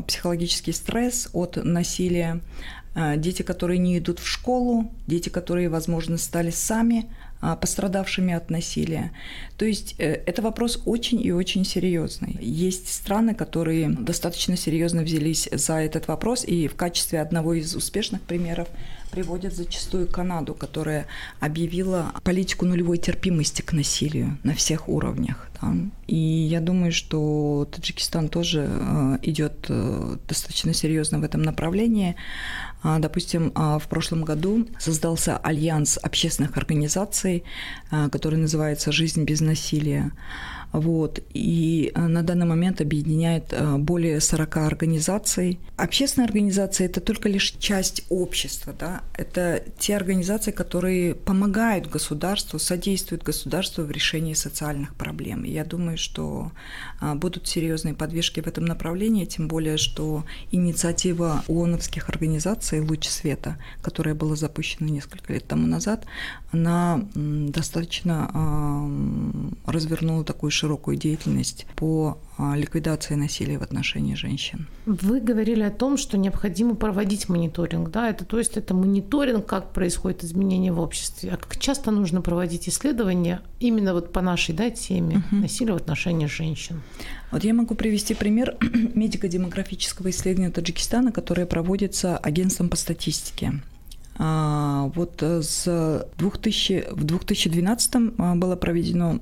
психологический 0.07 0.73
стресс 0.73 1.29
от 1.33 1.57
насилия, 1.57 2.41
а, 2.95 3.17
дети, 3.17 3.43
которые 3.43 3.79
не 3.79 3.99
идут 3.99 4.19
в 4.19 4.27
школу, 4.27 4.93
дети, 5.07 5.29
которые, 5.29 5.69
возможно, 5.69 6.19
стали 6.19 6.51
сами 6.51 7.07
пострадавшими 7.61 8.33
от 8.33 8.49
насилия. 8.49 9.13
То 9.59 9.67
есть 9.67 9.97
э, 9.99 10.23
это 10.25 10.41
вопрос 10.41 10.81
очень 10.87 11.23
и 11.23 11.31
очень 11.31 11.67
серьезный. 11.67 12.39
Есть 12.41 12.91
страны, 12.91 13.35
которые 13.35 13.91
достаточно 13.91 14.57
серьезно 14.57 15.03
взялись 15.03 15.49
за 15.53 15.75
этот 15.75 16.09
вопрос, 16.09 16.45
и 16.47 16.69
в 16.69 16.75
качестве 16.75 17.21
одного 17.21 17.53
из 17.53 17.77
успешных 17.77 18.23
примеров 18.23 18.69
приводят 19.15 19.55
зачастую 19.55 20.09
Канаду, 20.09 20.55
которая 20.55 21.07
объявила 21.39 22.13
политику 22.25 22.67
нулевой 22.67 22.99
терпимости 22.99 23.63
к 23.63 23.73
насилию 23.73 24.39
на 24.43 24.55
всех 24.55 24.89
уровнях. 24.89 25.49
Да. 25.63 25.73
И 26.09 26.17
я 26.17 26.61
думаю, 26.61 26.91
что 26.91 27.69
Таджикистан 27.71 28.29
тоже 28.29 28.69
э, 28.69 29.19
идет 29.23 29.67
э, 29.69 30.17
достаточно 30.29 30.75
серьезно 30.75 31.21
в 31.21 31.25
этом 31.25 31.43
направлении. 31.43 32.17
А, 32.83 32.99
допустим, 32.99 33.53
а, 33.55 33.79
в 33.79 33.87
прошлом 33.87 34.25
году 34.25 34.67
создался 34.81 35.37
альянс 35.37 35.97
общественных 36.03 36.57
организаций, 36.57 37.45
э, 37.93 38.09
который 38.11 38.41
называется 38.41 38.91
«Жизнь 38.91 39.23
без 39.23 39.41
насилия». 39.41 40.11
Вот. 40.75 41.21
И 41.33 41.93
э, 41.95 42.07
на 42.09 42.25
данный 42.25 42.47
момент 42.47 42.81
объединяет 42.81 43.53
э, 43.53 43.77
более 43.77 44.21
40 44.21 44.57
организаций. 44.57 45.61
Общественные 45.77 46.27
организации– 46.27 46.85
это 46.87 47.01
только 47.01 47.29
лишь 47.29 47.53
часть 47.61 48.05
общества. 48.09 48.75
Да? 48.77 49.03
Это 49.17 49.63
те 49.79 49.95
организации, 49.95 50.51
которые 50.51 51.15
помогают 51.15 51.89
государству, 51.89 52.59
содействуют 52.59 53.23
государству 53.23 53.85
в 53.85 53.91
решении 53.93 54.35
социальных 54.35 54.97
проблем. 54.97 55.45
Я 55.45 55.65
думаю, 55.65 55.97
что 55.97 56.51
э, 57.01 57.15
будут 57.15 57.47
серьезные 57.47 57.95
подвижки 57.95 58.41
в 58.41 58.49
этом 58.49 58.65
направлении, 58.65 59.27
тем 59.27 59.47
более, 59.47 59.77
что 59.77 60.25
инициатива 60.51 61.45
ООНовских 61.47 62.09
организаций 62.09 62.81
«Луч 62.81 63.07
света», 63.07 63.59
которая 63.81 64.17
была 64.17 64.35
запущена 64.35 64.91
несколько 64.91 65.33
лет 65.33 65.47
тому 65.47 65.69
назад, 65.69 66.05
она 66.51 67.01
достаточно 67.15 68.31
развернула 69.67 70.25
такую 70.25 70.51
широкую 70.51 70.64
деятельность 70.97 71.67
по 71.77 72.19
а, 72.37 72.57
ликвидации 72.57 73.15
насилия 73.15 73.59
в 73.59 73.63
отношении 73.63 74.15
женщин. 74.15 74.67
Вы 74.87 75.21
говорили 75.21 75.63
о 75.63 75.71
том, 75.71 75.97
что 75.97 76.19
необходимо 76.19 76.75
проводить 76.75 77.29
мониторинг, 77.29 77.91
да, 77.91 78.11
это 78.11 78.25
то 78.25 78.39
есть 78.39 78.57
это 78.57 78.75
мониторинг, 78.75 79.47
как 79.47 79.73
происходит 79.73 80.25
изменение 80.25 80.73
в 80.73 80.81
обществе, 80.81 81.31
а 81.33 81.37
как 81.37 81.59
часто 81.59 81.91
нужно 81.91 82.21
проводить 82.23 82.69
исследования 82.69 83.41
именно 83.61 83.95
вот 83.95 84.13
по 84.13 84.21
нашей, 84.21 84.55
да, 84.55 84.71
теме. 84.71 85.23
Угу. 85.31 85.43
насилия 85.43 85.73
в 85.73 85.77
отношении 85.77 86.27
женщин. 86.27 86.83
Вот 87.31 87.45
я 87.45 87.55
могу 87.55 87.75
привести 87.75 88.15
пример 88.15 88.57
медико-демографического 88.95 90.11
исследования 90.11 90.51
Таджикистана, 90.51 91.13
которое 91.13 91.47
проводится 91.47 92.17
агентством 92.17 92.69
по 92.69 92.77
статистике. 92.77 93.61
А, 94.17 94.91
вот 94.95 95.23
э, 95.23 95.43
с 95.43 96.07
2000, 96.19 96.87
в 96.93 97.05
2012 97.05 97.95
а, 98.19 98.35
было 98.35 98.57
проведено 98.57 99.19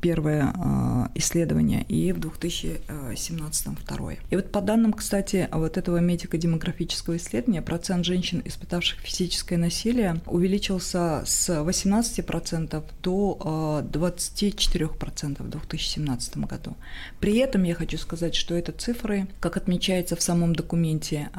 первое 0.00 0.52
а, 0.54 1.10
исследование, 1.14 1.84
и 1.84 2.12
в 2.12 2.18
2017 2.18 3.68
второе. 3.78 4.18
И 4.30 4.36
вот 4.36 4.50
по 4.50 4.60
данным, 4.60 4.92
кстати, 4.92 5.48
вот 5.52 5.76
этого 5.76 5.98
медико-демографического 5.98 7.16
исследования, 7.16 7.62
процент 7.62 8.04
женщин, 8.04 8.42
испытавших 8.44 9.00
физическое 9.00 9.56
насилие, 9.56 10.20
увеличился 10.26 11.22
с 11.24 11.48
18% 11.48 12.82
до 13.02 13.82
24% 13.92 15.42
в 15.42 15.48
2017 15.48 16.36
году. 16.38 16.76
При 17.20 17.36
этом 17.38 17.62
я 17.62 17.74
хочу 17.74 17.98
сказать, 17.98 18.34
что 18.34 18.54
это 18.54 18.72
цифры, 18.72 19.28
как 19.38 19.56
отмечается 19.56 20.16
в 20.16 20.22
самом 20.22 20.54
документе, 20.54 21.30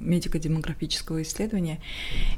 медико-демографического 0.00 1.22
исследования, 1.22 1.80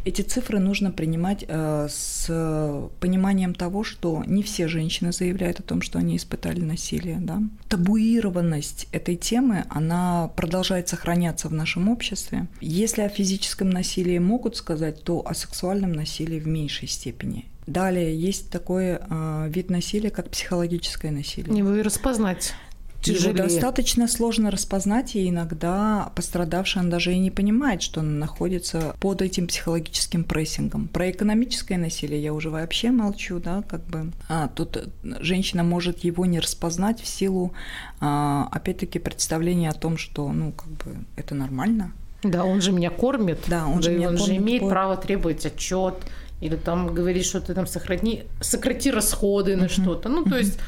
эти 0.04 0.22
цифры 0.22 0.58
нужно 0.58 0.90
принимать 0.90 1.44
э, 1.46 1.88
с 1.90 2.90
пониманием 3.00 3.54
того, 3.54 3.84
что 3.84 4.22
не 4.26 4.42
все 4.42 4.68
женщины 4.68 5.12
заявляют 5.12 5.60
о 5.60 5.62
том, 5.62 5.82
что 5.82 5.98
они 5.98 6.16
испытали 6.16 6.60
насилие. 6.60 7.18
Да? 7.20 7.42
Табуированность 7.68 8.88
этой 8.92 9.16
темы, 9.16 9.64
она 9.68 10.28
продолжает 10.36 10.88
сохраняться 10.88 11.48
в 11.48 11.52
нашем 11.52 11.88
обществе. 11.88 12.46
Если 12.60 13.02
о 13.02 13.08
физическом 13.08 13.70
насилии 13.70 14.18
могут 14.18 14.56
сказать, 14.56 15.02
то 15.02 15.26
о 15.26 15.34
сексуальном 15.34 15.92
насилии 15.92 16.38
в 16.38 16.46
меньшей 16.46 16.88
степени. 16.88 17.46
Далее 17.66 18.18
есть 18.18 18.50
такой 18.50 18.98
э, 18.98 19.48
вид 19.48 19.70
насилия, 19.70 20.10
как 20.10 20.30
психологическое 20.30 21.10
насилие. 21.10 21.56
Его 21.56 21.76
и 21.76 21.82
распознать 21.82 22.54
тяжелее. 23.02 23.34
Его 23.34 23.48
достаточно 23.48 24.08
сложно 24.08 24.50
распознать, 24.50 25.16
и 25.16 25.28
иногда 25.28 26.10
пострадавший 26.14 26.82
он 26.82 26.90
даже 26.90 27.12
и 27.12 27.18
не 27.18 27.30
понимает, 27.30 27.82
что 27.82 28.00
он 28.00 28.18
находится 28.18 28.94
под 29.00 29.22
этим 29.22 29.46
психологическим 29.46 30.24
прессингом. 30.24 30.88
Про 30.88 31.10
экономическое 31.10 31.78
насилие 31.78 32.22
я 32.22 32.32
уже 32.32 32.50
вообще 32.50 32.90
молчу, 32.90 33.38
да, 33.38 33.62
как 33.68 33.84
бы. 33.86 34.12
А, 34.28 34.48
тут 34.48 34.88
женщина 35.20 35.62
может 35.62 36.00
его 36.00 36.26
не 36.26 36.40
распознать 36.40 37.00
в 37.00 37.06
силу, 37.06 37.52
а, 38.00 38.48
опять-таки, 38.50 38.98
представления 38.98 39.70
о 39.70 39.74
том, 39.74 39.96
что, 39.96 40.30
ну, 40.32 40.52
как 40.52 40.68
бы, 40.68 40.96
это 41.16 41.34
нормально. 41.34 41.92
Да, 42.22 42.44
он 42.44 42.60
же 42.60 42.72
меня 42.72 42.90
кормит. 42.90 43.38
Да, 43.46 43.66
он 43.66 43.82
же, 43.82 43.92
меня 43.92 44.08
он 44.08 44.16
кормит, 44.16 44.34
же 44.34 44.36
имеет 44.36 44.62
по... 44.62 44.68
право 44.68 44.96
требовать 44.96 45.46
отчет 45.46 45.94
или 46.40 46.56
там 46.56 46.94
говорить, 46.94 47.24
что 47.24 47.40
ты 47.40 47.54
там 47.54 47.66
сохрани, 47.66 48.24
сократи 48.40 48.90
расходы 48.90 49.56
на 49.56 49.64
uh-huh. 49.64 49.82
что-то. 49.82 50.08
Ну, 50.08 50.24
то 50.24 50.30
uh-huh. 50.30 50.38
есть 50.38 50.58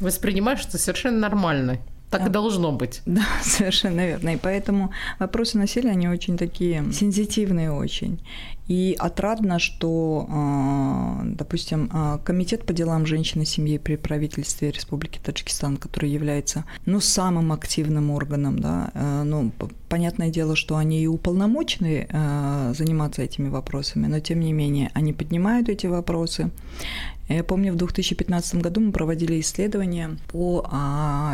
воспринимаешь 0.00 0.64
это 0.66 0.78
совершенно 0.78 1.18
нормально. 1.18 1.78
Так 2.10 2.20
да. 2.20 2.26
и 2.28 2.30
должно 2.30 2.72
быть. 2.72 3.02
Да, 3.04 3.24
совершенно 3.42 4.06
верно. 4.06 4.30
И 4.30 4.36
поэтому 4.36 4.92
вопросы 5.18 5.58
насилия, 5.58 5.90
они 5.90 6.08
очень 6.08 6.36
такие 6.36 6.84
сенситивные 6.92 7.72
очень. 7.72 8.20
И 8.68 8.96
отрадно, 8.98 9.60
что, 9.60 10.26
а, 10.28 11.22
допустим, 11.24 11.88
а, 11.92 12.18
Комитет 12.18 12.66
по 12.66 12.72
делам 12.72 13.06
женщины 13.06 13.42
и 13.42 13.46
семьи 13.46 13.78
при 13.78 13.94
правительстве 13.94 14.72
Республики 14.72 15.20
Таджикистан, 15.22 15.76
который 15.76 16.10
является 16.10 16.64
ну, 16.84 16.98
самым 16.98 17.52
активным 17.52 18.10
органом, 18.10 18.58
да, 18.58 18.90
а, 18.94 19.22
ну, 19.22 19.52
понятное 19.88 20.30
дело, 20.30 20.56
что 20.56 20.76
они 20.76 21.02
и 21.02 21.06
уполномочены 21.06 22.08
заниматься 22.74 23.22
этими 23.22 23.48
вопросами, 23.48 24.06
но 24.06 24.18
тем 24.18 24.40
не 24.40 24.52
менее 24.52 24.90
они 24.94 25.12
поднимают 25.12 25.68
эти 25.68 25.86
вопросы. 25.86 26.50
Я 27.28 27.42
помню, 27.42 27.72
в 27.72 27.76
2015 27.76 28.56
году 28.56 28.80
мы 28.80 28.92
проводили 28.92 29.40
исследования 29.40 30.16
по 30.28 30.68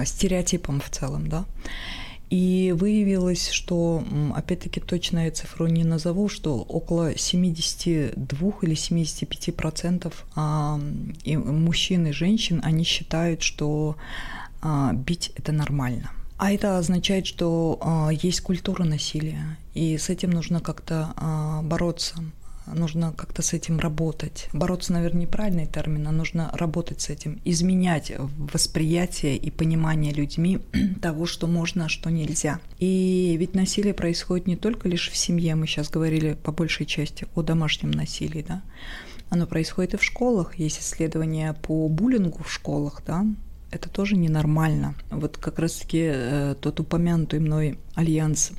стереотипам 0.04 0.80
в 0.80 0.88
целом, 0.90 1.28
да, 1.28 1.44
и 2.32 2.72
выявилось, 2.74 3.50
что, 3.50 4.02
опять-таки, 4.34 4.80
точно 4.80 5.26
я 5.26 5.30
цифру 5.30 5.66
не 5.66 5.84
назову, 5.84 6.30
что 6.30 6.62
около 6.62 7.14
72 7.14 8.52
или 8.62 8.74
75 8.74 9.54
процентов 9.54 10.24
а, 10.34 10.80
мужчин 11.26 12.06
и 12.06 12.12
женщин, 12.12 12.62
они 12.64 12.84
считают, 12.84 13.42
что 13.42 13.96
а, 14.62 14.94
бить– 14.94 15.30
это 15.36 15.52
нормально. 15.52 16.10
А 16.38 16.50
это 16.50 16.78
означает, 16.78 17.26
что 17.26 17.78
а, 17.82 18.08
есть 18.08 18.40
культура 18.40 18.84
насилия, 18.84 19.58
и 19.74 19.98
с 19.98 20.08
этим 20.08 20.30
нужно 20.30 20.60
как-то 20.60 21.12
бороться 21.64 22.24
нужно 22.66 23.12
как-то 23.12 23.42
с 23.42 23.52
этим 23.52 23.78
работать. 23.78 24.48
Бороться, 24.52 24.92
наверное, 24.92 25.22
неправильный 25.22 25.66
термин, 25.66 26.06
а 26.06 26.12
нужно 26.12 26.50
работать 26.54 27.00
с 27.00 27.10
этим, 27.10 27.40
изменять 27.44 28.12
восприятие 28.18 29.36
и 29.36 29.50
понимание 29.50 30.12
людьми 30.12 30.60
того, 31.02 31.26
что 31.26 31.46
можно, 31.46 31.86
а 31.86 31.88
что 31.88 32.10
нельзя. 32.10 32.60
И 32.78 33.36
ведь 33.38 33.54
насилие 33.54 33.94
происходит 33.94 34.46
не 34.46 34.56
только 34.56 34.88
лишь 34.88 35.10
в 35.10 35.16
семье, 35.16 35.54
мы 35.54 35.66
сейчас 35.66 35.90
говорили 35.90 36.34
по 36.34 36.52
большей 36.52 36.86
части 36.86 37.26
о 37.34 37.42
домашнем 37.42 37.90
насилии, 37.90 38.44
да, 38.46 38.62
оно 39.30 39.46
происходит 39.46 39.94
и 39.94 39.96
в 39.96 40.04
школах, 40.04 40.58
есть 40.58 40.80
исследования 40.80 41.54
по 41.54 41.88
буллингу 41.88 42.42
в 42.42 42.52
школах, 42.52 43.02
да, 43.06 43.24
это 43.70 43.88
тоже 43.88 44.16
ненормально. 44.16 44.94
Вот 45.10 45.38
как 45.38 45.58
раз-таки 45.58 46.02
э, 46.04 46.54
тот 46.60 46.78
упомянутый 46.78 47.40
мной 47.40 47.78
альянс 47.94 48.52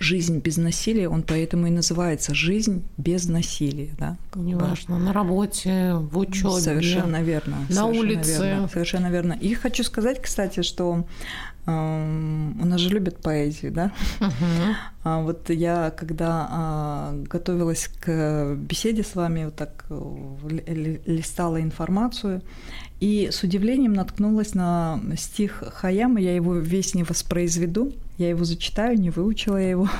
жизнь 0.00 0.38
без 0.38 0.56
насилия, 0.56 1.08
он 1.08 1.22
поэтому 1.22 1.66
и 1.66 1.70
называется 1.70 2.34
жизнь 2.34 2.82
без 2.96 3.28
насилия. 3.28 3.90
Да? 3.98 4.16
Неважно, 4.34 4.98
на 4.98 5.12
работе, 5.12 5.92
в 5.94 6.18
учебе. 6.18 6.58
Совершенно 6.58 7.22
верно. 7.22 7.58
На 7.68 7.74
совершенно 7.74 7.86
улице. 7.86 8.42
Верно, 8.42 8.68
совершенно 8.68 9.10
верно. 9.10 9.32
И 9.34 9.54
хочу 9.54 9.84
сказать, 9.84 10.22
кстати, 10.22 10.62
что 10.62 11.04
э, 11.66 11.70
у 11.70 12.64
нас 12.64 12.80
же 12.80 12.88
любят 12.88 13.18
поэзию, 13.18 13.72
да? 13.72 13.92
Uh-huh. 14.20 14.74
А 15.04 15.20
вот 15.20 15.50
я, 15.50 15.90
когда 15.90 16.48
а, 16.50 17.22
готовилась 17.28 17.90
к 18.00 18.54
беседе 18.54 19.02
с 19.02 19.14
вами, 19.14 19.44
вот 19.44 19.56
так 19.56 19.84
э, 19.90 20.98
листала 21.04 21.60
информацию, 21.60 22.40
и 23.00 23.28
с 23.30 23.42
удивлением 23.42 23.92
наткнулась 23.92 24.54
на 24.54 24.98
стих 25.18 25.62
Хаяма, 25.74 26.20
я 26.20 26.34
его 26.34 26.54
весь 26.54 26.94
не 26.94 27.02
воспроизведу, 27.02 27.92
я 28.20 28.28
его 28.28 28.44
зачитаю, 28.44 28.98
не 28.98 29.10
выучила 29.10 29.56
я 29.56 29.70
его. 29.70 29.88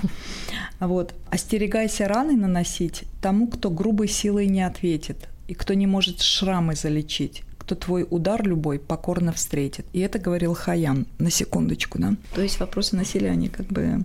Вот. 0.79 1.15
«Остерегайся 1.31 2.09
раны 2.09 2.37
наносить 2.37 3.05
тому, 3.21 3.49
кто 3.49 3.71
грубой 3.71 4.09
силой 4.09 4.47
не 4.47 4.63
ответит, 4.63 5.29
и 5.47 5.55
кто 5.55 5.75
не 5.75 5.87
может 5.87 6.23
шрамы 6.23 6.75
залечить, 6.75 7.43
что 7.71 7.77
твой 7.77 8.05
удар 8.11 8.43
любой 8.43 8.81
покорно 8.81 9.33
встретит. 9.33 9.87
И 9.93 10.01
это 10.01 10.19
говорил 10.19 10.55
Хаян, 10.55 11.07
на 11.21 11.31
секундочку, 11.31 12.01
да. 12.01 12.15
То 12.35 12.43
есть 12.43 12.59
вопросы 12.59 12.97
насилия, 12.97 13.31
они 13.31 13.49
как 13.49 13.67
бы 13.67 14.05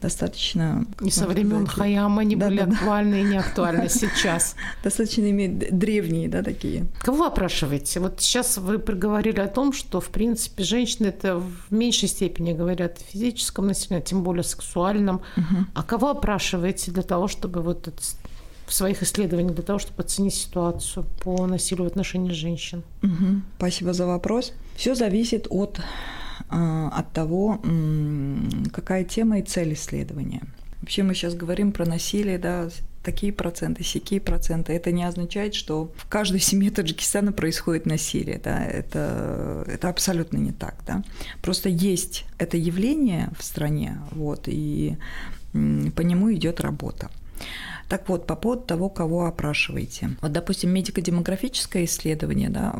достаточно... 0.00 0.86
И 1.04 1.10
со 1.10 1.26
времен 1.26 1.66
Хаяма 1.66 2.22
они 2.22 2.36
да, 2.36 2.46
были 2.46 2.60
да, 2.60 2.64
актуальны 2.64 3.12
да. 3.12 3.18
и 3.18 3.24
не 3.24 3.36
актуальны 3.38 3.90
сейчас. 3.90 4.56
Достаточно 4.82 5.24
древние, 5.70 6.26
да, 6.30 6.42
такие. 6.42 6.86
Кого 7.00 7.26
опрашиваете? 7.26 8.00
Вот 8.00 8.22
сейчас 8.22 8.56
вы 8.56 8.78
проговорили 8.78 9.40
о 9.40 9.48
том, 9.48 9.74
что, 9.74 10.00
в 10.00 10.08
принципе, 10.08 10.64
женщины 10.64 11.08
это 11.08 11.36
в 11.36 11.70
меньшей 11.70 12.08
степени 12.08 12.54
говорят 12.54 12.96
о 12.96 13.12
физическом 13.12 13.66
насилии, 13.66 13.98
а 13.98 14.00
тем 14.00 14.22
более 14.22 14.42
сексуальном. 14.42 15.20
Угу. 15.36 15.56
А 15.74 15.82
кого 15.82 16.08
опрашиваете 16.08 16.92
для 16.92 17.02
того, 17.02 17.28
чтобы 17.28 17.60
вот 17.60 17.88
в 17.88 18.21
своих 18.70 19.02
исследованиях 19.02 19.54
для 19.54 19.64
того, 19.64 19.78
чтобы 19.78 20.02
оценить 20.02 20.34
ситуацию 20.34 21.04
по 21.20 21.46
насилию 21.46 21.84
в 21.84 21.88
отношении 21.88 22.32
женщин? 22.32 22.82
Угу. 23.02 23.42
Спасибо 23.56 23.92
за 23.92 24.06
вопрос. 24.06 24.52
Все 24.76 24.94
зависит 24.94 25.46
от, 25.50 25.80
а, 26.48 26.88
от 26.88 27.12
того, 27.12 27.60
какая 28.72 29.04
тема 29.04 29.38
и 29.38 29.42
цель 29.42 29.74
исследования. 29.74 30.42
Вообще 30.80 31.02
мы 31.02 31.14
сейчас 31.14 31.34
говорим 31.34 31.72
про 31.72 31.86
насилие, 31.86 32.38
да, 32.38 32.68
такие 33.02 33.32
проценты, 33.32 33.84
сякие 33.84 34.20
проценты. 34.20 34.72
Это 34.72 34.92
не 34.92 35.04
означает, 35.04 35.54
что 35.54 35.92
в 35.96 36.08
каждой 36.08 36.40
семье 36.40 36.70
Таджикистана 36.70 37.32
происходит 37.32 37.86
насилие. 37.86 38.40
Да? 38.42 38.64
Это, 38.64 39.64
это 39.66 39.88
абсолютно 39.88 40.38
не 40.38 40.52
так. 40.52 40.76
Да? 40.86 41.02
Просто 41.40 41.68
есть 41.68 42.24
это 42.38 42.56
явление 42.56 43.30
в 43.38 43.44
стране, 43.44 43.98
вот, 44.12 44.44
и 44.46 44.96
по 45.52 46.00
нему 46.00 46.32
идет 46.32 46.60
работа. 46.60 47.10
Так 47.92 48.08
вот, 48.08 48.26
по 48.26 48.36
поводу 48.36 48.62
того, 48.62 48.88
кого 48.88 49.26
опрашиваете. 49.26 50.16
Вот, 50.22 50.32
допустим, 50.32 50.70
медико-демографическое 50.70 51.84
исследование, 51.84 52.48
да, 52.48 52.72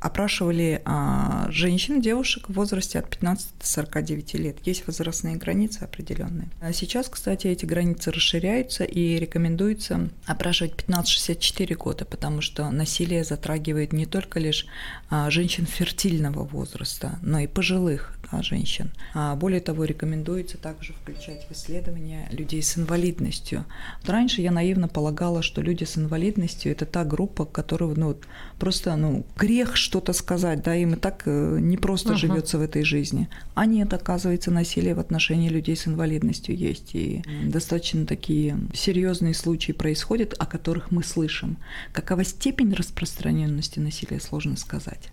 опрашивали 0.00 0.82
а, 0.84 1.46
женщин, 1.50 2.00
девушек 2.00 2.48
в 2.48 2.52
возрасте 2.52 2.98
от 2.98 3.08
15 3.08 3.58
до 3.60 3.66
49 3.66 4.34
лет. 4.34 4.56
Есть 4.64 4.86
возрастные 4.88 5.36
границы 5.36 5.84
определенные. 5.84 6.48
А 6.60 6.72
сейчас, 6.72 7.08
кстати, 7.08 7.46
эти 7.46 7.64
границы 7.64 8.10
расширяются 8.10 8.82
и 8.82 9.20
рекомендуется 9.20 10.10
опрашивать 10.26 10.74
15-64 10.74 11.74
года, 11.76 12.04
потому 12.04 12.40
что 12.40 12.68
насилие 12.70 13.22
затрагивает 13.22 13.92
не 13.92 14.04
только 14.04 14.40
лишь 14.40 14.66
а, 15.10 15.30
женщин 15.30 15.64
фертильного 15.64 16.42
возраста, 16.44 17.20
но 17.22 17.38
и 17.38 17.46
пожилых 17.46 18.18
женщин. 18.42 18.90
А 19.14 19.34
более 19.36 19.60
того, 19.60 19.84
рекомендуется 19.84 20.58
также 20.58 20.92
включать 20.92 21.46
в 21.48 21.52
исследования 21.52 22.28
людей 22.30 22.62
с 22.62 22.76
инвалидностью. 22.76 23.64
Вот 24.00 24.10
раньше 24.10 24.40
я 24.40 24.50
наивно 24.50 24.88
полагала, 24.88 25.42
что 25.42 25.62
люди 25.62 25.84
с 25.84 25.96
инвалидностью– 25.96 26.72
это 26.72 26.86
та 26.86 27.04
группа, 27.04 27.44
которая 27.44 27.94
ну, 27.94 28.16
просто 28.58 28.96
ну, 28.96 29.24
грех 29.36 29.76
что-то 29.76 30.12
сказать, 30.12 30.62
да, 30.62 30.74
им 30.74 30.94
и 30.94 30.96
так 30.96 31.22
э, 31.26 31.58
не 31.60 31.76
просто 31.76 32.14
uh-huh. 32.14 32.16
живется 32.16 32.58
в 32.58 32.62
этой 32.62 32.82
жизни. 32.82 33.28
А 33.54 33.66
нет, 33.66 33.92
оказывается, 33.92 34.50
насилие 34.50 34.94
в 34.94 35.00
отношении 35.00 35.48
людей 35.48 35.76
с 35.76 35.86
инвалидностью 35.86 36.56
есть. 36.56 36.94
И 36.94 37.22
достаточно 37.44 38.06
такие 38.06 38.58
серьезные 38.74 39.34
случаи 39.34 39.72
происходят, 39.72 40.34
о 40.38 40.46
которых 40.46 40.90
мы 40.90 41.02
слышим. 41.02 41.58
Какова 41.92 42.24
степень 42.24 42.72
распространенности 42.72 43.78
насилия, 43.78 44.20
сложно 44.20 44.56
сказать. 44.56 45.10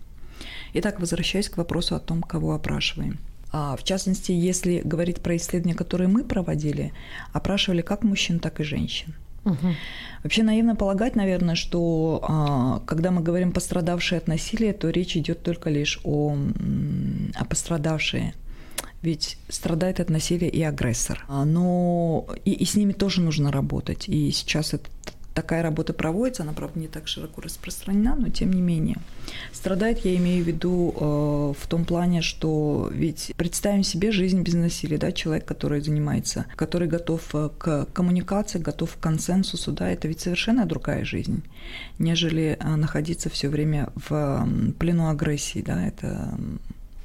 Итак, 0.74 1.00
возвращаясь 1.00 1.50
к 1.50 1.58
вопросу 1.58 1.96
о 1.96 2.00
том, 2.00 2.22
кого 2.22 2.54
опрашиваем. 2.54 3.20
А, 3.52 3.76
в 3.76 3.84
частности, 3.84 4.32
если 4.32 4.82
говорить 4.84 5.22
про 5.22 5.36
исследования, 5.36 5.76
которые 5.76 6.08
мы 6.08 6.24
проводили, 6.24 6.94
опрашивали 7.34 7.82
как 7.82 8.04
мужчин, 8.04 8.40
так 8.40 8.60
и 8.60 8.64
женщин. 8.64 9.14
Угу. 9.44 9.76
Вообще 10.24 10.44
наивно 10.44 10.76
полагать, 10.76 11.16
наверное, 11.16 11.56
что 11.56 12.24
а, 12.28 12.82
когда 12.86 13.12
мы 13.12 13.22
говорим 13.22 13.52
пострадавшие 13.52 14.18
от 14.20 14.28
насилия, 14.28 14.72
то 14.72 14.90
речь 14.90 15.18
идет 15.18 15.44
только 15.44 15.70
лишь 15.70 16.00
о, 16.04 16.38
о 17.36 17.46
пострадавшие. 17.46 18.34
Ведь 19.02 19.38
страдает 19.50 20.00
от 20.00 20.12
насилия 20.12 20.48
и 20.48 20.62
агрессор. 20.62 21.26
А, 21.28 21.44
но 21.44 22.28
и, 22.46 22.52
и 22.52 22.66
с 22.66 22.76
ними 22.76 22.94
тоже 22.94 23.22
нужно 23.22 23.52
работать. 23.52 24.08
И 24.08 24.32
сейчас 24.32 24.74
это 24.76 24.90
такая 25.34 25.62
работа 25.62 25.94
проводится, 25.94 26.44
она, 26.44 26.54
правда, 26.54 26.80
не 26.80 26.88
так 26.88 27.08
широко 27.08 27.42
распространена, 27.42 28.16
но 28.16 28.30
тем 28.30 28.52
не 28.52 28.62
менее. 28.62 28.98
Страдает, 29.52 30.00
я 30.06 30.16
имею 30.18 30.44
в 30.44 30.48
виду 30.48 30.94
э, 30.96 31.54
в 31.60 31.68
том 31.68 31.86
плане, 31.86 32.22
что 32.22 32.90
ведь 32.94 33.34
представим 33.38 33.84
себе 33.84 34.12
жизнь 34.12 34.42
без 34.42 34.54
насилия, 34.54 34.98
да, 34.98 35.12
человек, 35.12 35.46
который 35.46 35.82
занимается, 35.82 36.46
который 36.56 36.88
готов 36.88 37.24
э, 37.34 37.50
к 37.58 37.86
коммуникации, 37.94 38.60
готов 38.60 38.96
к 38.96 39.00
консенсусу, 39.00 39.72
да, 39.72 39.90
это 39.90 40.08
ведь 40.08 40.20
совершенно 40.20 40.66
другая 40.66 41.06
жизнь, 41.06 41.44
нежели 42.00 42.58
э, 42.60 42.76
находиться 42.76 43.30
все 43.30 43.50
время 43.50 43.90
в 43.96 44.48
плену 44.80 45.10
агрессии, 45.10 45.62
да, 45.62 45.88
это 45.88 46.38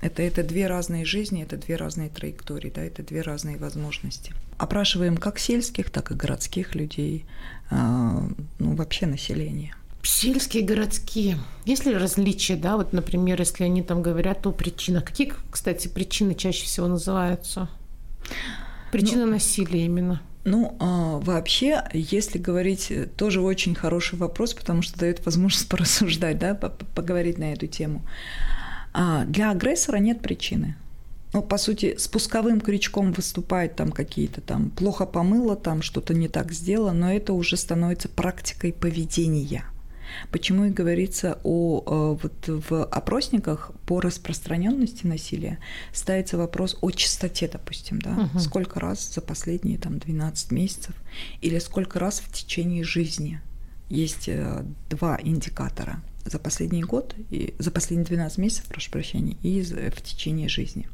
это, 0.02 0.22
это 0.22 0.44
две 0.44 0.66
разные 0.66 1.04
жизни, 1.04 1.42
это 1.42 1.56
две 1.56 1.76
разные 1.76 2.10
траектории, 2.10 2.70
да, 2.74 2.82
это 2.82 3.02
две 3.02 3.22
разные 3.22 3.56
возможности. 3.56 4.32
Опрашиваем 4.58 5.16
как 5.16 5.38
сельских, 5.38 5.90
так 5.90 6.10
и 6.10 6.14
городских 6.14 6.74
людей, 6.74 7.26
а, 7.70 8.28
ну, 8.58 8.74
вообще 8.76 9.06
население. 9.06 9.74
Сельские, 10.02 10.62
городские. 10.62 11.38
Есть 11.64 11.84
ли 11.84 11.94
различия, 11.94 12.56
да, 12.56 12.76
вот, 12.76 12.92
например, 12.92 13.40
если 13.40 13.64
они 13.64 13.82
там 13.82 14.02
говорят 14.02 14.46
о 14.46 14.52
причинах? 14.52 15.04
Какие, 15.04 15.32
кстати, 15.50 15.88
причины 15.88 16.34
чаще 16.34 16.64
всего 16.64 16.86
называются? 16.86 17.68
Причина 18.92 19.26
ну, 19.26 19.32
насилия 19.32 19.84
именно. 19.84 20.22
Ну, 20.44 20.76
а, 20.78 21.18
вообще, 21.18 21.82
если 21.92 22.38
говорить, 22.38 22.92
тоже 23.16 23.40
очень 23.40 23.74
хороший 23.74 24.16
вопрос, 24.16 24.54
потому 24.54 24.82
что 24.82 24.96
дает 24.98 25.24
возможность 25.26 25.68
порассуждать, 25.68 26.38
да, 26.38 26.54
поговорить 26.54 27.38
на 27.38 27.52
эту 27.52 27.66
тему. 27.66 28.02
А 28.94 29.24
для 29.24 29.50
агрессора 29.50 29.96
нет 29.96 30.22
причины. 30.22 30.76
Ну, 31.32 31.42
по 31.42 31.58
сути, 31.58 31.96
спусковым 31.98 32.60
крючком 32.60 33.12
выступает 33.12 33.76
там 33.76 33.92
какие-то 33.92 34.40
там 34.40 34.70
плохо 34.70 35.06
помыло, 35.06 35.56
там 35.56 35.82
что-то 35.82 36.14
не 36.14 36.28
так 36.28 36.52
сделано, 36.52 37.06
но 37.06 37.12
это 37.12 37.32
уже 37.32 37.56
становится 37.56 38.08
практикой 38.08 38.72
поведения. 38.72 39.64
Почему 40.30 40.64
и 40.66 40.70
говорится 40.70 41.38
о 41.42 41.82
э, 41.84 42.22
вот 42.22 42.48
в 42.68 42.84
опросниках 42.84 43.72
по 43.86 44.00
распространенности 44.00 45.06
насилия 45.06 45.58
ставится 45.92 46.38
вопрос 46.38 46.78
о 46.80 46.90
частоте, 46.90 47.48
допустим, 47.48 48.00
да, 48.00 48.12
угу. 48.12 48.38
сколько 48.38 48.80
раз 48.80 49.12
за 49.14 49.20
последние 49.20 49.78
там 49.78 49.98
12 49.98 50.52
месяцев 50.52 50.94
или 51.40 51.58
сколько 51.58 51.98
раз 51.98 52.20
в 52.20 52.32
течение 52.32 52.84
жизни. 52.84 53.40
Есть 53.88 54.28
э, 54.28 54.64
два 54.90 55.18
индикатора 55.22 56.02
за 56.24 56.38
последний 56.38 56.82
год, 56.82 57.14
и 57.30 57.54
за 57.58 57.70
последние 57.70 58.06
12 58.06 58.38
месяцев, 58.38 58.64
прошу 58.66 58.90
прощения, 58.90 59.36
и 59.42 59.62
в 59.62 60.02
течение 60.02 60.48
жизни. 60.48 60.88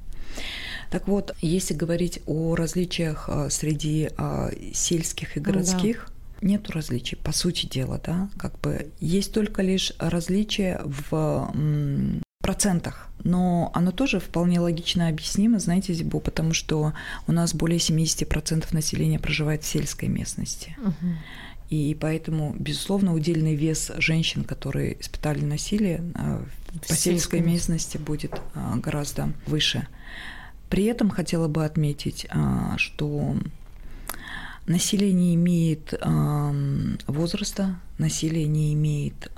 Так 0.93 1.09
вот, 1.09 1.35
если 1.41 1.73
говорить 1.73 2.21
о 2.27 2.55
различиях 2.55 3.29
а, 3.29 3.49
среди 3.49 4.11
а, 4.19 4.51
сельских 4.75 5.39
и 5.39 5.41
городских, 5.41 6.11
да. 6.41 6.49
нету 6.49 6.73
различий, 6.73 7.17
по 7.17 7.33
сути 7.33 7.67
дела, 7.67 7.99
да, 8.05 8.29
как 8.37 8.61
бы 8.61 8.91
есть 9.01 9.33
только 9.33 9.63
лишь 9.63 9.95
различия 9.99 10.83
в 10.85 11.51
процентах, 12.43 13.09
но 13.25 13.71
оно 13.73 13.91
тоже 13.91 14.21
вполне 14.21 14.61
логично 14.61 15.09
объяснимо, 15.09 15.61
знаете, 15.61 15.95
Зибо, 15.95 16.21
потому 16.21 16.53
что 16.53 16.93
у 17.27 17.33
нас 17.33 17.55
более 17.55 17.79
70% 17.79 18.67
населения 18.73 19.19
проживает 19.19 19.63
в 19.63 19.67
сельской 19.67 20.09
местности. 20.09 20.77
Угу. 20.79 21.13
И 21.71 21.97
поэтому, 21.99 22.55
безусловно, 22.59 23.15
удельный 23.15 23.55
вес 23.55 23.93
женщин, 23.97 24.45
которые 24.45 25.01
испытали 25.01 25.43
насилие 25.43 26.05
а, 26.15 26.45
по 26.87 26.95
сельской 26.95 27.41
местности, 27.41 27.97
будет 27.97 28.39
гораздо 28.77 29.33
выше. 29.47 29.87
При 30.73 30.85
этом 30.85 31.11
хотела 31.11 31.49
бы 31.49 31.67
отметить, 31.67 32.27
а, 32.31 32.79
что 32.79 33.37
насилие 34.65 35.13
не 35.13 35.35
имеет 35.35 35.93
возраста, 37.07 37.79
насилие 37.99 38.47
не 38.47 38.73
имеет 38.73 39.31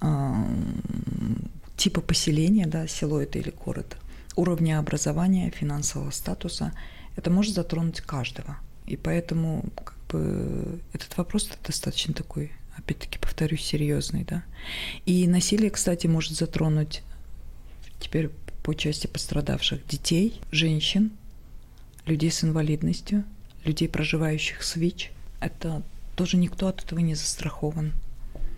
типа 1.77 2.01
поселения, 2.03 2.69
да, 2.69 2.87
село 2.87 3.21
это 3.21 3.41
или 3.41 3.51
город, 3.51 3.97
уровня 4.37 4.79
образования, 4.79 5.51
финансового 5.51 6.13
статуса. 6.13 6.73
Это 7.17 7.33
может 7.33 7.57
затронуть 7.57 8.01
каждого. 8.01 8.57
И 8.87 8.97
поэтому 8.97 9.65
бы 10.11 10.79
этот 10.93 11.17
вопрос 11.17 11.51
достаточно 11.67 12.15
такой, 12.15 12.53
опять-таки 12.77 13.19
повторюсь, 13.19 13.65
серьезный, 13.65 14.23
да. 14.23 14.45
И 15.05 15.27
насилие, 15.27 15.71
кстати, 15.71 16.07
может 16.07 16.35
затронуть 16.35 17.03
теперь 17.99 18.31
по 18.63 18.73
части 18.73 19.09
пострадавших 19.09 19.85
детей, 19.89 20.41
женщин, 20.53 21.11
людей 22.07 22.31
с 22.31 22.45
инвалидностью, 22.45 23.25
людей, 23.65 23.89
проживающих 23.89 24.63
с 24.63 24.77
ВИЧ. 24.77 25.11
Это 25.41 25.83
тоже 26.17 26.37
никто 26.37 26.69
от 26.69 26.83
этого 26.83 26.99
не 27.01 27.15
застрахован. 27.15 27.93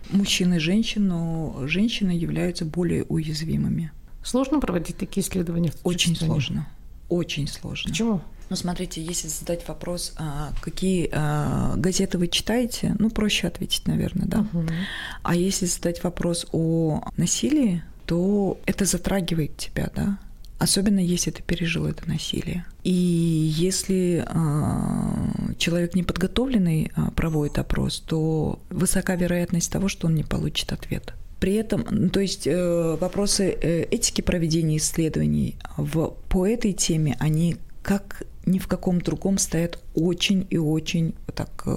Мужчин 0.09 0.53
и 0.53 0.59
женщин, 0.59 1.07
но 1.07 1.67
женщины 1.67 2.11
являются 2.11 2.65
более 2.65 3.03
уязвимыми. 3.03 3.91
Сложно 4.23 4.59
проводить 4.59 4.97
такие 4.97 5.25
исследования? 5.25 5.73
Очень 5.83 6.15
сложно. 6.15 6.67
Очень 7.09 7.47
сложно. 7.47 7.89
Почему? 7.89 8.21
Ну, 8.49 8.55
смотрите, 8.55 9.03
если 9.03 9.27
задать 9.27 9.67
вопрос, 9.67 10.13
а, 10.17 10.53
какие 10.61 11.09
а, 11.11 11.75
газеты 11.75 12.17
вы 12.17 12.29
читаете, 12.29 12.95
ну, 12.97 13.09
проще 13.09 13.47
ответить, 13.47 13.87
наверное, 13.87 14.25
да. 14.25 14.39
Угу. 14.39 14.65
А 15.23 15.35
если 15.35 15.65
задать 15.65 16.03
вопрос 16.03 16.45
о 16.53 17.03
насилии, 17.17 17.83
то 18.05 18.57
это 18.65 18.85
затрагивает 18.85 19.57
тебя, 19.57 19.89
да. 19.93 20.17
Особенно 20.59 20.99
если 20.99 21.29
ты 21.29 21.43
пережил 21.43 21.85
это 21.85 22.07
насилие. 22.07 22.65
И 22.83 22.91
если 22.91 24.25
э, 24.27 25.53
человек 25.57 25.93
неподготовленный 25.93 26.91
э, 26.95 27.11
проводит 27.15 27.59
опрос, 27.59 27.99
то 27.99 28.59
высока 28.69 29.15
вероятность 29.15 29.71
того, 29.71 29.87
что 29.87 30.07
он 30.07 30.15
не 30.15 30.23
получит 30.23 30.71
ответ. 30.71 31.13
При 31.39 31.53
этом, 31.53 32.09
то 32.09 32.19
есть 32.19 32.47
э, 32.47 32.97
вопросы 32.99 33.49
э, 33.49 33.83
этики 33.91 34.21
проведения 34.21 34.77
исследований 34.77 35.57
в, 35.77 36.15
по 36.27 36.47
этой 36.47 36.73
теме, 36.73 37.15
они 37.19 37.57
как 37.83 38.23
ни 38.47 38.57
в 38.57 38.67
каком 38.67 38.99
другом 38.99 39.37
стоят 39.37 39.79
очень 39.93 40.47
и 40.49 40.57
очень 40.57 41.13
так 41.35 41.63
э, 41.67 41.71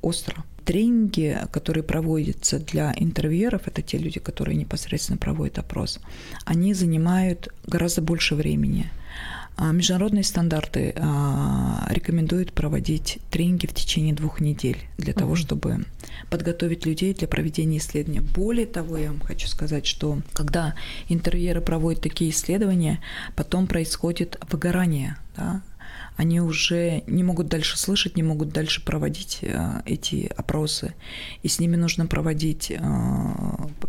остро. 0.00 0.44
Тренинги, 0.68 1.34
которые 1.50 1.82
проводятся 1.82 2.58
для 2.58 2.92
интервьюеров, 2.94 3.66
это 3.68 3.80
те 3.80 3.96
люди, 3.96 4.20
которые 4.20 4.54
непосредственно 4.54 5.16
проводят 5.16 5.58
опрос, 5.58 5.98
они 6.44 6.74
занимают 6.74 7.48
гораздо 7.66 8.02
больше 8.02 8.34
времени. 8.34 8.90
А 9.56 9.72
международные 9.72 10.24
стандарты 10.24 10.92
а, 10.98 11.86
рекомендуют 11.88 12.52
проводить 12.52 13.18
тренинги 13.30 13.64
в 13.64 13.72
течение 13.72 14.14
двух 14.14 14.40
недель 14.40 14.76
для 14.98 15.14
того, 15.14 15.36
чтобы 15.36 15.86
подготовить 16.28 16.84
людей 16.84 17.14
для 17.14 17.28
проведения 17.28 17.78
исследования. 17.78 18.20
Более 18.20 18.66
того, 18.66 18.98
я 18.98 19.08
вам 19.08 19.20
хочу 19.20 19.48
сказать, 19.48 19.86
что 19.86 20.18
когда 20.34 20.74
интервьюеры 21.08 21.62
проводят 21.62 22.02
такие 22.02 22.30
исследования, 22.30 23.00
потом 23.36 23.68
происходит 23.68 24.38
выгорание. 24.50 25.16
Да? 25.34 25.62
Они 26.18 26.40
уже 26.42 27.02
не 27.06 27.24
могут 27.24 27.48
дальше 27.48 27.78
слышать, 27.78 28.16
не 28.16 28.22
могут 28.22 28.50
дальше 28.50 28.84
проводить 28.84 29.40
а, 29.42 29.82
эти 29.86 30.30
опросы. 30.36 30.94
И 31.42 31.48
с 31.48 31.58
ними 31.58 31.76
нужно 31.76 32.06
проводить, 32.06 32.70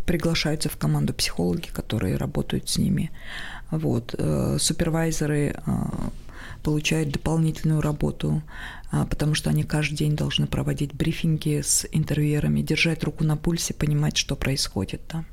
приглашаются 0.06 0.70
в 0.70 0.78
команду 0.78 1.12
психологи, 1.12 1.68
которые 1.72 2.16
работают 2.16 2.70
с 2.70 2.78
ними 2.78 3.10
вот. 3.70 4.14
Э, 4.18 4.56
супервайзеры 4.58 5.54
э, 5.54 5.72
получают 6.62 7.10
дополнительную 7.10 7.80
работу, 7.80 8.42
э, 8.92 9.04
потому 9.08 9.34
что 9.34 9.50
они 9.50 9.62
каждый 9.62 9.96
день 9.96 10.16
должны 10.16 10.46
проводить 10.46 10.94
брифинги 10.94 11.60
с 11.62 11.86
интервьюерами, 11.92 12.62
держать 12.62 13.04
руку 13.04 13.24
на 13.24 13.36
пульсе, 13.36 13.74
понимать, 13.74 14.16
что 14.16 14.36
происходит 14.36 15.06
там. 15.06 15.26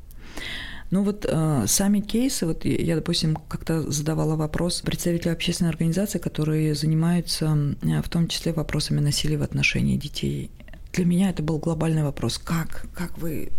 Ну 0.90 1.04
вот 1.04 1.26
э, 1.28 1.66
сами 1.68 2.00
кейсы, 2.00 2.46
вот 2.46 2.64
я, 2.64 2.96
допустим, 2.96 3.36
как-то 3.36 3.90
задавала 3.92 4.36
вопрос 4.36 4.82
представителю 4.82 5.34
общественной 5.34 5.70
организации, 5.70 6.18
которые 6.18 6.76
занимаются 6.76 7.76
э, 7.82 8.02
в 8.02 8.10
том 8.10 8.28
числе 8.28 8.54
вопросами 8.54 9.00
насилия 9.00 9.38
в 9.38 9.44
отношении 9.44 9.98
детей. 9.98 10.50
Для 10.94 11.06
меня 11.06 11.30
это 11.30 11.44
был 11.44 11.58
глобальный 11.60 12.04
вопрос. 12.04 12.38
Как, 12.38 12.88
как 12.94 13.18
вы 13.18 13.52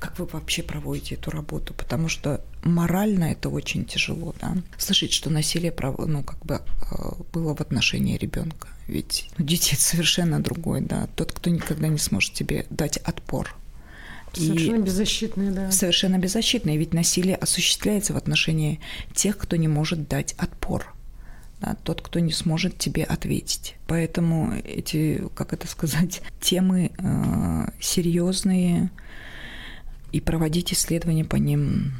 как 0.00 0.18
вы 0.18 0.24
вообще 0.24 0.62
проводите 0.62 1.14
эту 1.14 1.30
работу, 1.30 1.74
потому 1.74 2.08
что 2.08 2.42
морально 2.64 3.24
это 3.24 3.50
очень 3.50 3.84
тяжело, 3.84 4.34
да, 4.40 4.56
слышать, 4.78 5.12
что 5.12 5.28
насилие, 5.28 5.74
ну, 5.98 6.22
как 6.24 6.44
бы 6.44 6.54
э, 6.54 6.94
было 7.32 7.54
в 7.54 7.60
отношении 7.60 8.16
ребенка, 8.16 8.68
ведь 8.86 9.28
ну, 9.36 9.44
дети 9.44 9.74
это 9.74 9.82
совершенно 9.82 10.42
другой, 10.42 10.80
да, 10.80 11.06
тот, 11.16 11.32
кто 11.32 11.50
никогда 11.50 11.88
не 11.88 11.98
сможет 11.98 12.32
тебе 12.32 12.66
дать 12.70 12.96
отпор, 12.96 13.54
Совершенно 14.32 14.76
и 14.76 14.82
беззащитные, 14.82 15.50
да. 15.50 15.70
Совершенно 15.70 16.18
беззащитные, 16.18 16.76
ведь 16.76 16.94
насилие 16.94 17.36
осуществляется 17.36 18.14
в 18.14 18.16
отношении 18.16 18.80
тех, 19.14 19.36
кто 19.36 19.56
не 19.56 19.68
может 19.68 20.08
дать 20.08 20.34
отпор. 20.38 20.94
Да, 21.60 21.76
тот, 21.84 22.00
кто 22.00 22.20
не 22.20 22.32
сможет 22.32 22.78
тебе 22.78 23.04
ответить. 23.04 23.76
Поэтому 23.86 24.54
эти, 24.64 25.22
как 25.34 25.52
это 25.52 25.66
сказать, 25.66 26.22
темы 26.40 26.90
э, 26.96 27.70
серьезные, 27.80 28.90
и 30.12 30.20
проводить 30.20 30.72
исследования 30.72 31.24
по 31.24 31.36
ним 31.36 31.92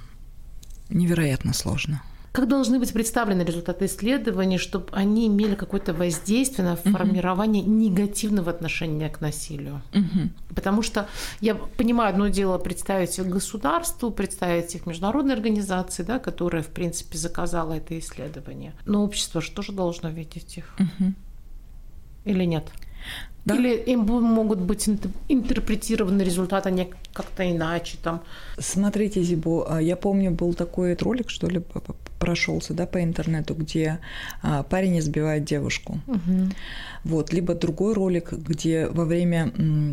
невероятно 0.88 1.52
сложно. 1.52 2.02
Как 2.32 2.46
должны 2.46 2.78
быть 2.78 2.92
представлены 2.92 3.42
результаты 3.42 3.86
исследований, 3.86 4.56
чтобы 4.56 4.86
они 4.92 5.26
имели 5.26 5.56
какое-то 5.56 5.92
воздействие 5.92 6.68
на 6.68 6.76
формирование 6.76 7.64
угу. 7.64 7.72
негативного 7.72 8.52
отношения 8.52 9.08
к 9.08 9.20
насилию? 9.20 9.82
Угу. 9.92 10.54
Потому 10.54 10.82
что 10.82 11.08
я 11.40 11.56
понимаю, 11.56 12.10
одно 12.10 12.28
дело 12.28 12.58
представить 12.58 13.18
их 13.18 13.26
государству, 13.26 14.12
представить 14.12 14.74
их 14.76 14.86
международной 14.86 15.34
организации, 15.34 16.04
да, 16.04 16.20
которая, 16.20 16.62
в 16.62 16.68
принципе, 16.68 17.18
заказала 17.18 17.72
это 17.74 17.98
исследование. 17.98 18.74
Но 18.86 19.02
общество 19.02 19.40
же 19.40 19.50
тоже 19.50 19.72
должно 19.72 20.08
видеть 20.08 20.58
их. 20.58 20.76
Угу. 20.78 21.12
Или 22.26 22.44
нет? 22.44 22.70
Да? 23.44 23.56
Или 23.56 23.74
им 23.74 24.00
могут 24.00 24.58
быть 24.58 24.88
интерпретированы 25.28 26.22
результаты 26.22 26.68
они 26.68 26.90
как-то 27.12 27.50
иначе 27.50 27.96
там. 28.02 28.22
Смотрите, 28.58 29.22
Зибо, 29.22 29.66
а, 29.68 29.80
я 29.80 29.96
помню, 29.96 30.30
был 30.30 30.54
такой 30.54 30.94
ролик, 30.94 31.30
что 31.30 31.48
ли, 31.48 31.62
прошелся, 32.18 32.74
да, 32.74 32.86
по 32.86 33.02
интернету, 33.02 33.54
где 33.54 33.98
а, 34.42 34.62
парень 34.62 34.98
избивает 34.98 35.44
девушку. 35.44 36.00
Угу. 36.06 36.50
Вот, 37.04 37.32
либо 37.32 37.54
другой 37.54 37.94
ролик, 37.94 38.32
где 38.32 38.86
во 38.86 39.06
время, 39.06 39.50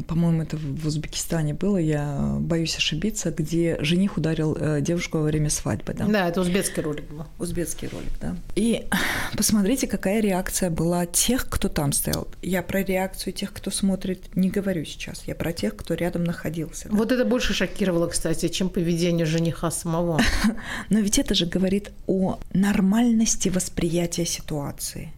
по-моему, 0.08 0.42
это 0.42 0.58
в 0.58 0.86
Узбекистане 0.86 1.54
было, 1.54 1.78
я 1.78 2.36
боюсь 2.40 2.76
ошибиться, 2.76 3.32
где 3.32 3.78
жених 3.80 4.18
ударил 4.18 4.58
э, 4.60 4.82
девушку 4.82 5.20
во 5.20 5.24
время 5.24 5.50
свадьбы, 5.50 5.94
да. 5.94 6.06
Да, 6.06 6.28
это 6.28 6.42
узбекский 6.42 6.84
ролик 6.84 7.10
был. 7.10 7.26
Узбекский 7.40 7.88
ролик, 7.88 8.12
да. 8.20 8.36
И 8.56 8.86
посмотрите, 9.38 9.88
какая 9.88 10.20
реакция 10.20 10.70
была 10.70 11.06
тех, 11.06 11.48
кто 11.50 11.70
там 11.70 11.94
стоял. 11.94 12.28
Я 12.42 12.62
про 12.62 12.84
реакцию 12.84 13.32
тех, 13.38 13.54
кто 13.54 13.72
смотрит, 13.72 14.36
не 14.36 14.50
говорю 14.50 14.84
сейчас. 14.84 15.24
Я 15.28 15.36
про 15.36 15.54
тех, 15.54 15.76
кто 15.76 15.94
рядом 15.94 16.24
находился. 16.24 16.90
Да? 16.90 16.96
Вот 16.96 17.12
это 17.12 17.24
больше 17.24 17.54
шокировало, 17.54 18.08
кстати, 18.08 18.48
чем 18.48 18.70
поведение 18.70 19.26
жениха 19.26 19.70
самого. 19.70 20.20
Но 20.90 21.00
ведь 21.00 21.20
это 21.20 21.36
же 21.36 21.46
говорит 21.46 21.92
о 22.08 22.40
нормальности 22.54 23.50
восприятия 23.50 24.26
ситуации. 24.26 25.14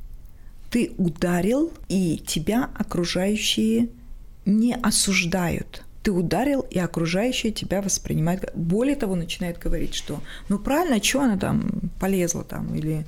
Ты 0.69 0.91
ударил, 0.97 1.71
и 1.87 2.17
тебя 2.17 2.69
окружающие 2.75 3.87
не 4.45 4.75
осуждают 4.75 5.83
ты 6.01 6.11
ударил, 6.11 6.61
и 6.61 6.79
окружающие 6.79 7.51
тебя 7.51 7.81
воспринимают. 7.81 8.49
Более 8.55 8.95
того, 8.95 9.15
начинает 9.15 9.59
говорить, 9.59 9.93
что 9.93 10.21
ну 10.47 10.57
правильно, 10.57 11.03
что 11.03 11.21
она 11.21 11.37
там 11.37 11.69
полезла 11.99 12.43
там, 12.43 12.73
или 12.73 13.05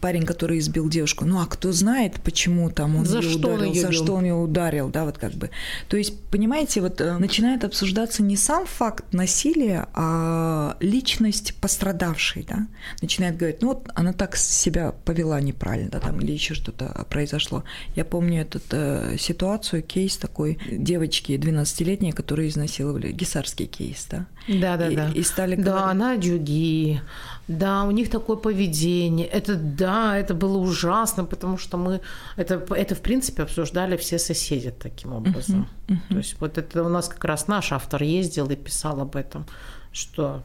парень, 0.00 0.24
который 0.24 0.58
избил 0.58 0.88
девушку. 0.88 1.24
Ну 1.24 1.40
а 1.40 1.46
кто 1.46 1.72
знает, 1.72 2.20
почему 2.22 2.70
там 2.70 2.96
он 2.96 3.04
за 3.04 3.18
ее 3.18 3.30
что 3.30 3.48
ударил, 3.48 3.68
он 3.68 3.74
за 3.74 3.88
бил? 3.88 4.04
что 4.04 4.14
он 4.14 4.24
ее 4.24 4.34
ударил, 4.34 4.88
да, 4.88 5.04
вот 5.04 5.18
как 5.18 5.32
бы. 5.32 5.50
То 5.88 5.96
есть, 5.96 6.20
понимаете, 6.30 6.80
вот 6.80 7.00
э, 7.00 7.18
начинает 7.18 7.64
обсуждаться 7.64 8.22
не 8.22 8.36
сам 8.36 8.66
факт 8.66 9.12
насилия, 9.12 9.86
а 9.94 10.76
личность 10.80 11.54
пострадавшей, 11.60 12.44
да. 12.48 12.66
Начинает 13.02 13.36
говорить, 13.36 13.62
ну 13.62 13.68
вот 13.68 13.88
она 13.94 14.12
так 14.12 14.36
себя 14.36 14.92
повела 15.04 15.40
неправильно, 15.40 15.90
да, 15.90 16.00
там, 16.00 16.20
или 16.20 16.32
еще 16.32 16.54
что-то 16.54 17.06
произошло. 17.10 17.64
Я 17.94 18.04
помню 18.04 18.42
эту 18.42 18.60
э, 18.70 19.16
ситуацию, 19.18 19.82
кейс 19.82 20.16
такой 20.16 20.58
девочки 20.70 21.32
12-летней, 21.32 22.12
которые 22.12 22.48
изнасиловали, 22.48 23.12
гисарский 23.12 23.66
кейс, 23.66 24.06
да. 24.10 24.26
Да, 24.48 24.76
да, 24.76 24.88
и, 24.88 24.96
да. 24.96 25.10
И 25.14 25.22
стали 25.22 25.56
да, 25.56 25.62
говорить... 25.62 25.90
она 25.90 26.16
дюги, 26.16 27.00
да, 27.48 27.84
у 27.84 27.90
них 27.92 28.10
такое 28.10 28.36
поведение. 28.36 29.26
Это 29.26 29.54
да, 29.54 30.18
это 30.18 30.34
было 30.34 30.58
ужасно, 30.58 31.24
потому 31.24 31.58
что 31.58 31.76
мы 31.76 32.00
это, 32.36 32.64
это 32.74 32.94
в 32.94 33.00
принципе 33.00 33.42
обсуждали 33.42 33.96
все 33.96 34.18
соседи 34.18 34.70
таким 34.70 35.12
образом. 35.12 35.68
Uh-huh, 35.86 35.94
uh-huh. 35.94 36.08
То 36.08 36.16
есть 36.16 36.36
вот 36.40 36.58
это 36.58 36.82
у 36.82 36.88
нас 36.88 37.08
как 37.08 37.24
раз 37.24 37.46
наш 37.46 37.72
автор 37.72 38.02
ездил 38.02 38.50
и 38.50 38.56
писал 38.56 39.00
об 39.00 39.14
этом, 39.14 39.46
что 39.92 40.42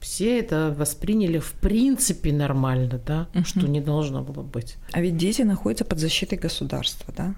все 0.00 0.38
это 0.38 0.72
восприняли 0.78 1.38
в 1.40 1.52
принципе 1.54 2.32
нормально, 2.32 3.00
да, 3.04 3.26
uh-huh. 3.32 3.44
что 3.44 3.66
не 3.66 3.80
должно 3.80 4.22
было 4.22 4.42
быть. 4.42 4.76
А 4.92 5.00
ведь 5.00 5.16
дети 5.16 5.42
находятся 5.42 5.84
под 5.84 5.98
защитой 5.98 6.36
государства, 6.36 7.12
да? 7.16 7.34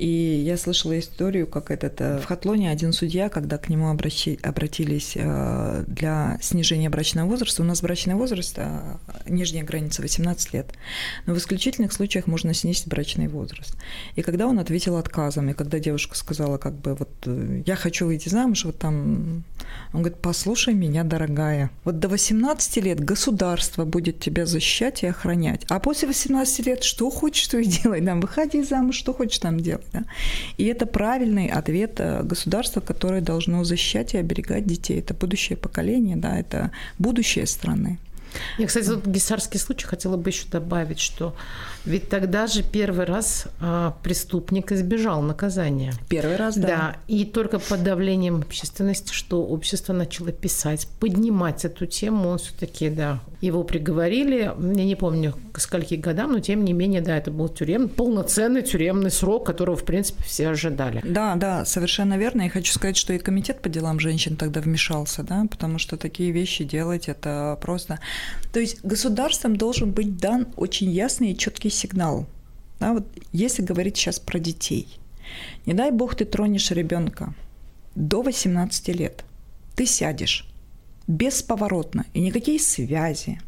И 0.00 0.42
я 0.46 0.56
слышала 0.56 0.98
историю, 0.98 1.46
как 1.46 1.70
этот 1.70 2.00
э, 2.00 2.18
в 2.18 2.24
Хатлоне 2.24 2.70
один 2.70 2.94
судья, 2.94 3.28
когда 3.28 3.58
к 3.58 3.68
нему 3.68 3.90
обращи, 3.90 4.38
обратились 4.42 5.12
э, 5.14 5.84
для 5.86 6.38
снижения 6.40 6.88
брачного 6.88 7.28
возраста, 7.28 7.60
у 7.60 7.66
нас 7.66 7.82
брачный 7.82 8.14
возраст, 8.14 8.58
а 8.58 8.98
нижняя 9.28 9.62
граница 9.62 10.00
18 10.00 10.54
лет, 10.54 10.72
но 11.26 11.34
в 11.34 11.38
исключительных 11.38 11.92
случаях 11.92 12.26
можно 12.26 12.54
снизить 12.54 12.88
брачный 12.88 13.28
возраст. 13.28 13.76
И 14.16 14.22
когда 14.22 14.46
он 14.46 14.58
ответил 14.58 14.96
отказом, 14.96 15.50
и 15.50 15.52
когда 15.52 15.78
девушка 15.78 16.16
сказала, 16.16 16.56
как 16.56 16.74
бы, 16.76 16.94
вот 16.94 17.10
э, 17.26 17.62
я 17.66 17.76
хочу 17.76 18.06
выйти 18.06 18.30
замуж, 18.30 18.64
вот 18.64 18.78
там, 18.78 19.44
он 19.92 20.00
говорит, 20.00 20.22
послушай 20.22 20.72
меня, 20.72 21.04
дорогая, 21.04 21.70
вот 21.84 21.98
до 21.98 22.08
18 22.08 22.76
лет 22.78 23.00
государство 23.00 23.84
будет 23.84 24.18
тебя 24.18 24.46
защищать 24.46 25.02
и 25.02 25.08
охранять, 25.08 25.66
а 25.68 25.78
после 25.78 26.08
18 26.08 26.66
лет 26.66 26.84
что 26.84 27.10
хочешь, 27.10 27.46
то 27.48 27.58
и 27.58 27.66
делай, 27.66 28.02
там, 28.02 28.22
выходи 28.22 28.62
замуж, 28.62 28.96
что 28.96 29.12
хочешь 29.12 29.38
там 29.40 29.59
делать. 29.60 29.86
Да? 29.92 30.04
И 30.56 30.64
это 30.64 30.86
правильный 30.86 31.48
ответ 31.48 32.00
э, 32.00 32.22
государства, 32.22 32.80
которое 32.80 33.20
должно 33.20 33.64
защищать 33.64 34.14
и 34.14 34.18
оберегать 34.18 34.66
детей. 34.66 34.98
Это 34.98 35.14
будущее 35.14 35.56
поколение, 35.56 36.16
да, 36.16 36.38
это 36.38 36.70
будущее 36.98 37.46
страны. 37.46 37.98
Я, 38.58 38.66
кстати, 38.66 38.88
вот 38.88 39.06
гисарский 39.06 39.58
случай 39.58 39.86
хотела 39.86 40.16
бы 40.16 40.30
еще 40.30 40.46
добавить, 40.48 41.00
что 41.00 41.34
ведь 41.84 42.08
тогда 42.08 42.46
же 42.46 42.62
первый 42.62 43.06
раз 43.06 43.46
а, 43.60 43.96
преступник 44.02 44.72
избежал 44.72 45.22
наказания. 45.22 45.92
Первый 46.08 46.36
раз, 46.36 46.56
да. 46.56 46.66
Да, 46.66 46.96
и 47.08 47.24
только 47.24 47.58
под 47.58 47.82
давлением 47.82 48.36
общественности, 48.40 49.12
что 49.12 49.42
общество 49.44 49.92
начало 49.92 50.32
писать, 50.32 50.86
поднимать 51.00 51.64
эту 51.64 51.86
тему, 51.86 52.28
он 52.28 52.38
все-таки, 52.38 52.90
да, 52.90 53.20
его 53.40 53.64
приговорили, 53.64 54.52
я 54.58 54.84
не 54.84 54.96
помню, 54.96 55.34
к 55.52 55.60
скольки 55.60 55.94
годам, 55.94 56.32
но 56.32 56.40
тем 56.40 56.64
не 56.64 56.72
менее, 56.72 57.00
да, 57.00 57.16
это 57.16 57.30
был 57.30 57.48
тюрем, 57.48 57.88
полноценный 57.88 58.62
тюремный 58.62 59.10
срок, 59.10 59.46
которого, 59.46 59.76
в 59.76 59.84
принципе, 59.84 60.22
все 60.24 60.48
ожидали. 60.48 61.00
Да, 61.04 61.36
да, 61.36 61.64
совершенно 61.64 62.18
верно. 62.18 62.42
Я 62.42 62.50
хочу 62.50 62.72
сказать, 62.72 62.96
что 62.96 63.14
и 63.14 63.18
комитет 63.18 63.62
по 63.62 63.68
делам 63.68 63.98
женщин 63.98 64.36
тогда 64.36 64.60
вмешался, 64.60 65.22
да, 65.22 65.46
потому 65.50 65.78
что 65.78 65.96
такие 65.96 66.30
вещи 66.30 66.64
делать 66.64 67.08
это 67.08 67.58
просто... 67.62 67.98
То 68.52 68.60
есть 68.60 68.84
государством 68.84 69.56
должен 69.56 69.92
быть 69.92 70.18
дан 70.18 70.48
очень 70.56 70.90
ясный 70.90 71.32
и 71.32 71.38
четкий 71.38 71.69
сигнал. 71.70 72.26
Да, 72.78 72.94
вот 72.94 73.06
если 73.32 73.62
говорить 73.62 73.96
сейчас 73.96 74.18
про 74.18 74.38
детей, 74.38 74.98
не 75.66 75.74
дай 75.74 75.90
бог 75.90 76.14
ты 76.14 76.24
тронешь 76.24 76.70
ребенка 76.70 77.34
до 77.94 78.22
18 78.22 78.88
лет, 78.88 79.24
ты 79.76 79.86
сядешь 79.86 80.46
бесповоротно, 81.06 82.06
и 82.14 82.20
никакие 82.20 82.58
связи, 82.58 83.40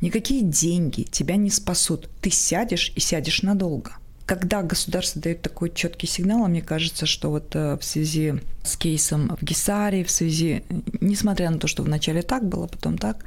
никакие 0.00 0.42
деньги 0.42 1.02
тебя 1.02 1.36
не 1.36 1.50
спасут. 1.50 2.08
Ты 2.20 2.30
сядешь 2.30 2.92
и 2.96 3.00
сядешь 3.00 3.42
надолго 3.42 3.96
когда 4.26 4.62
государство 4.62 5.20
дает 5.20 5.42
такой 5.42 5.70
четкий 5.70 6.06
сигнал, 6.06 6.44
а 6.44 6.48
мне 6.48 6.62
кажется, 6.62 7.04
что 7.04 7.30
вот 7.30 7.54
э, 7.54 7.76
в 7.76 7.84
связи 7.84 8.34
с 8.62 8.76
кейсом 8.76 9.36
в 9.38 9.44
Гисаре, 9.44 10.02
в 10.02 10.10
связи, 10.10 10.64
несмотря 11.00 11.50
на 11.50 11.58
то, 11.58 11.66
что 11.66 11.82
вначале 11.82 12.22
так 12.22 12.48
было, 12.48 12.66
потом 12.66 12.96
так, 12.96 13.22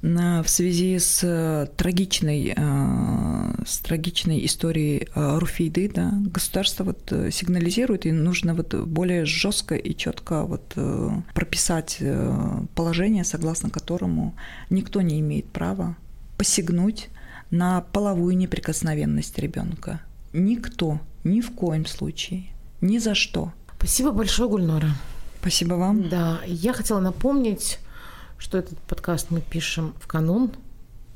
в 0.00 0.46
связи 0.46 0.98
с 0.98 1.70
трагичной, 1.76 2.54
э, 2.56 3.64
с 3.66 3.78
трагичной 3.80 4.44
историей 4.46 5.08
э, 5.14 5.38
Руфиды, 5.38 5.90
да, 5.94 6.12
государство 6.14 6.84
вот 6.84 7.12
сигнализирует, 7.30 8.06
и 8.06 8.12
нужно 8.12 8.54
вот 8.54 8.74
более 8.74 9.26
жестко 9.26 9.74
и 9.74 9.94
четко 9.94 10.44
вот 10.44 10.74
прописать 11.34 11.98
положение, 12.74 13.24
согласно 13.24 13.68
которому 13.68 14.34
никто 14.70 15.02
не 15.02 15.20
имеет 15.20 15.46
права 15.46 15.96
посягнуть 16.38 17.08
на 17.50 17.82
половую 17.82 18.36
неприкосновенность 18.36 19.38
ребенка 19.38 20.00
никто, 20.32 21.00
ни 21.24 21.40
в 21.40 21.52
коем 21.52 21.86
случае, 21.86 22.44
ни 22.80 22.98
за 22.98 23.14
что. 23.14 23.52
Спасибо 23.76 24.12
большое, 24.12 24.48
Гульнора. 24.48 24.90
Спасибо 25.40 25.74
вам. 25.74 26.08
Да, 26.08 26.40
я 26.46 26.72
хотела 26.72 27.00
напомнить 27.00 27.78
что 28.42 28.58
этот 28.58 28.76
подкаст 28.80 29.28
мы 29.30 29.40
пишем 29.40 29.94
в 30.00 30.08
канун 30.08 30.50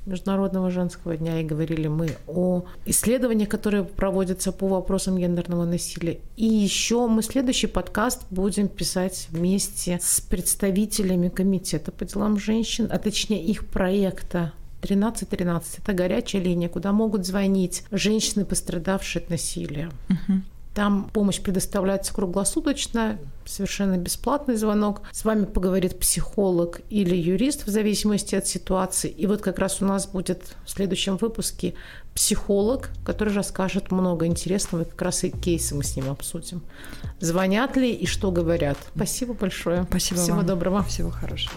Международного 0.06 0.70
женского 0.70 1.16
дня, 1.16 1.40
и 1.40 1.44
говорили 1.44 1.88
мы 1.88 2.16
о 2.28 2.64
исследованиях, 2.84 3.48
которые 3.48 3.82
проводятся 3.82 4.52
по 4.52 4.68
вопросам 4.68 5.18
гендерного 5.18 5.64
насилия. 5.64 6.20
И 6.36 6.44
еще 6.46 7.08
мы 7.08 7.24
следующий 7.24 7.66
подкаст 7.66 8.22
будем 8.30 8.68
писать 8.68 9.26
вместе 9.30 9.98
с 10.00 10.20
представителями 10.20 11.28
Комитета 11.28 11.90
по 11.90 12.04
делам 12.04 12.38
женщин, 12.38 12.88
а 12.92 12.98
точнее 12.98 13.44
их 13.44 13.66
проекта 13.66 14.52
1313. 14.82 15.78
Это 15.78 15.92
горячая 15.92 16.42
линия, 16.42 16.68
куда 16.68 16.92
могут 16.92 17.26
звонить 17.26 17.84
женщины, 17.90 18.44
пострадавшие 18.44 19.22
от 19.22 19.30
насилия. 19.30 19.90
Угу. 20.08 20.40
Там 20.76 21.08
помощь 21.10 21.40
предоставляется 21.40 22.12
круглосуточно, 22.12 23.18
совершенно 23.46 23.96
бесплатный 23.96 24.56
звонок. 24.56 25.00
С 25.10 25.24
вами 25.24 25.46
поговорит 25.46 25.98
психолог 25.98 26.82
или 26.90 27.16
юрист 27.16 27.66
в 27.66 27.70
зависимости 27.70 28.34
от 28.34 28.46
ситуации. 28.46 29.08
И 29.08 29.26
вот 29.26 29.40
как 29.40 29.58
раз 29.58 29.80
у 29.80 29.86
нас 29.86 30.06
будет 30.06 30.54
в 30.66 30.70
следующем 30.70 31.16
выпуске 31.16 31.72
психолог, 32.14 32.90
который 33.06 33.32
расскажет 33.32 33.90
много 33.90 34.26
интересного, 34.26 34.82
и 34.82 34.84
как 34.84 35.00
раз 35.00 35.24
и 35.24 35.30
кейсы 35.30 35.74
мы 35.74 35.82
с 35.82 35.96
ним 35.96 36.10
обсудим. 36.10 36.62
Звонят 37.20 37.74
ли 37.78 37.90
и 37.90 38.04
что 38.04 38.30
говорят. 38.30 38.76
Спасибо 38.94 39.32
большое. 39.32 39.84
Спасибо 39.88 40.20
Всего 40.20 40.36
вам. 40.36 40.46
доброго. 40.46 40.82
Всего 40.82 41.08
хорошего. 41.08 41.54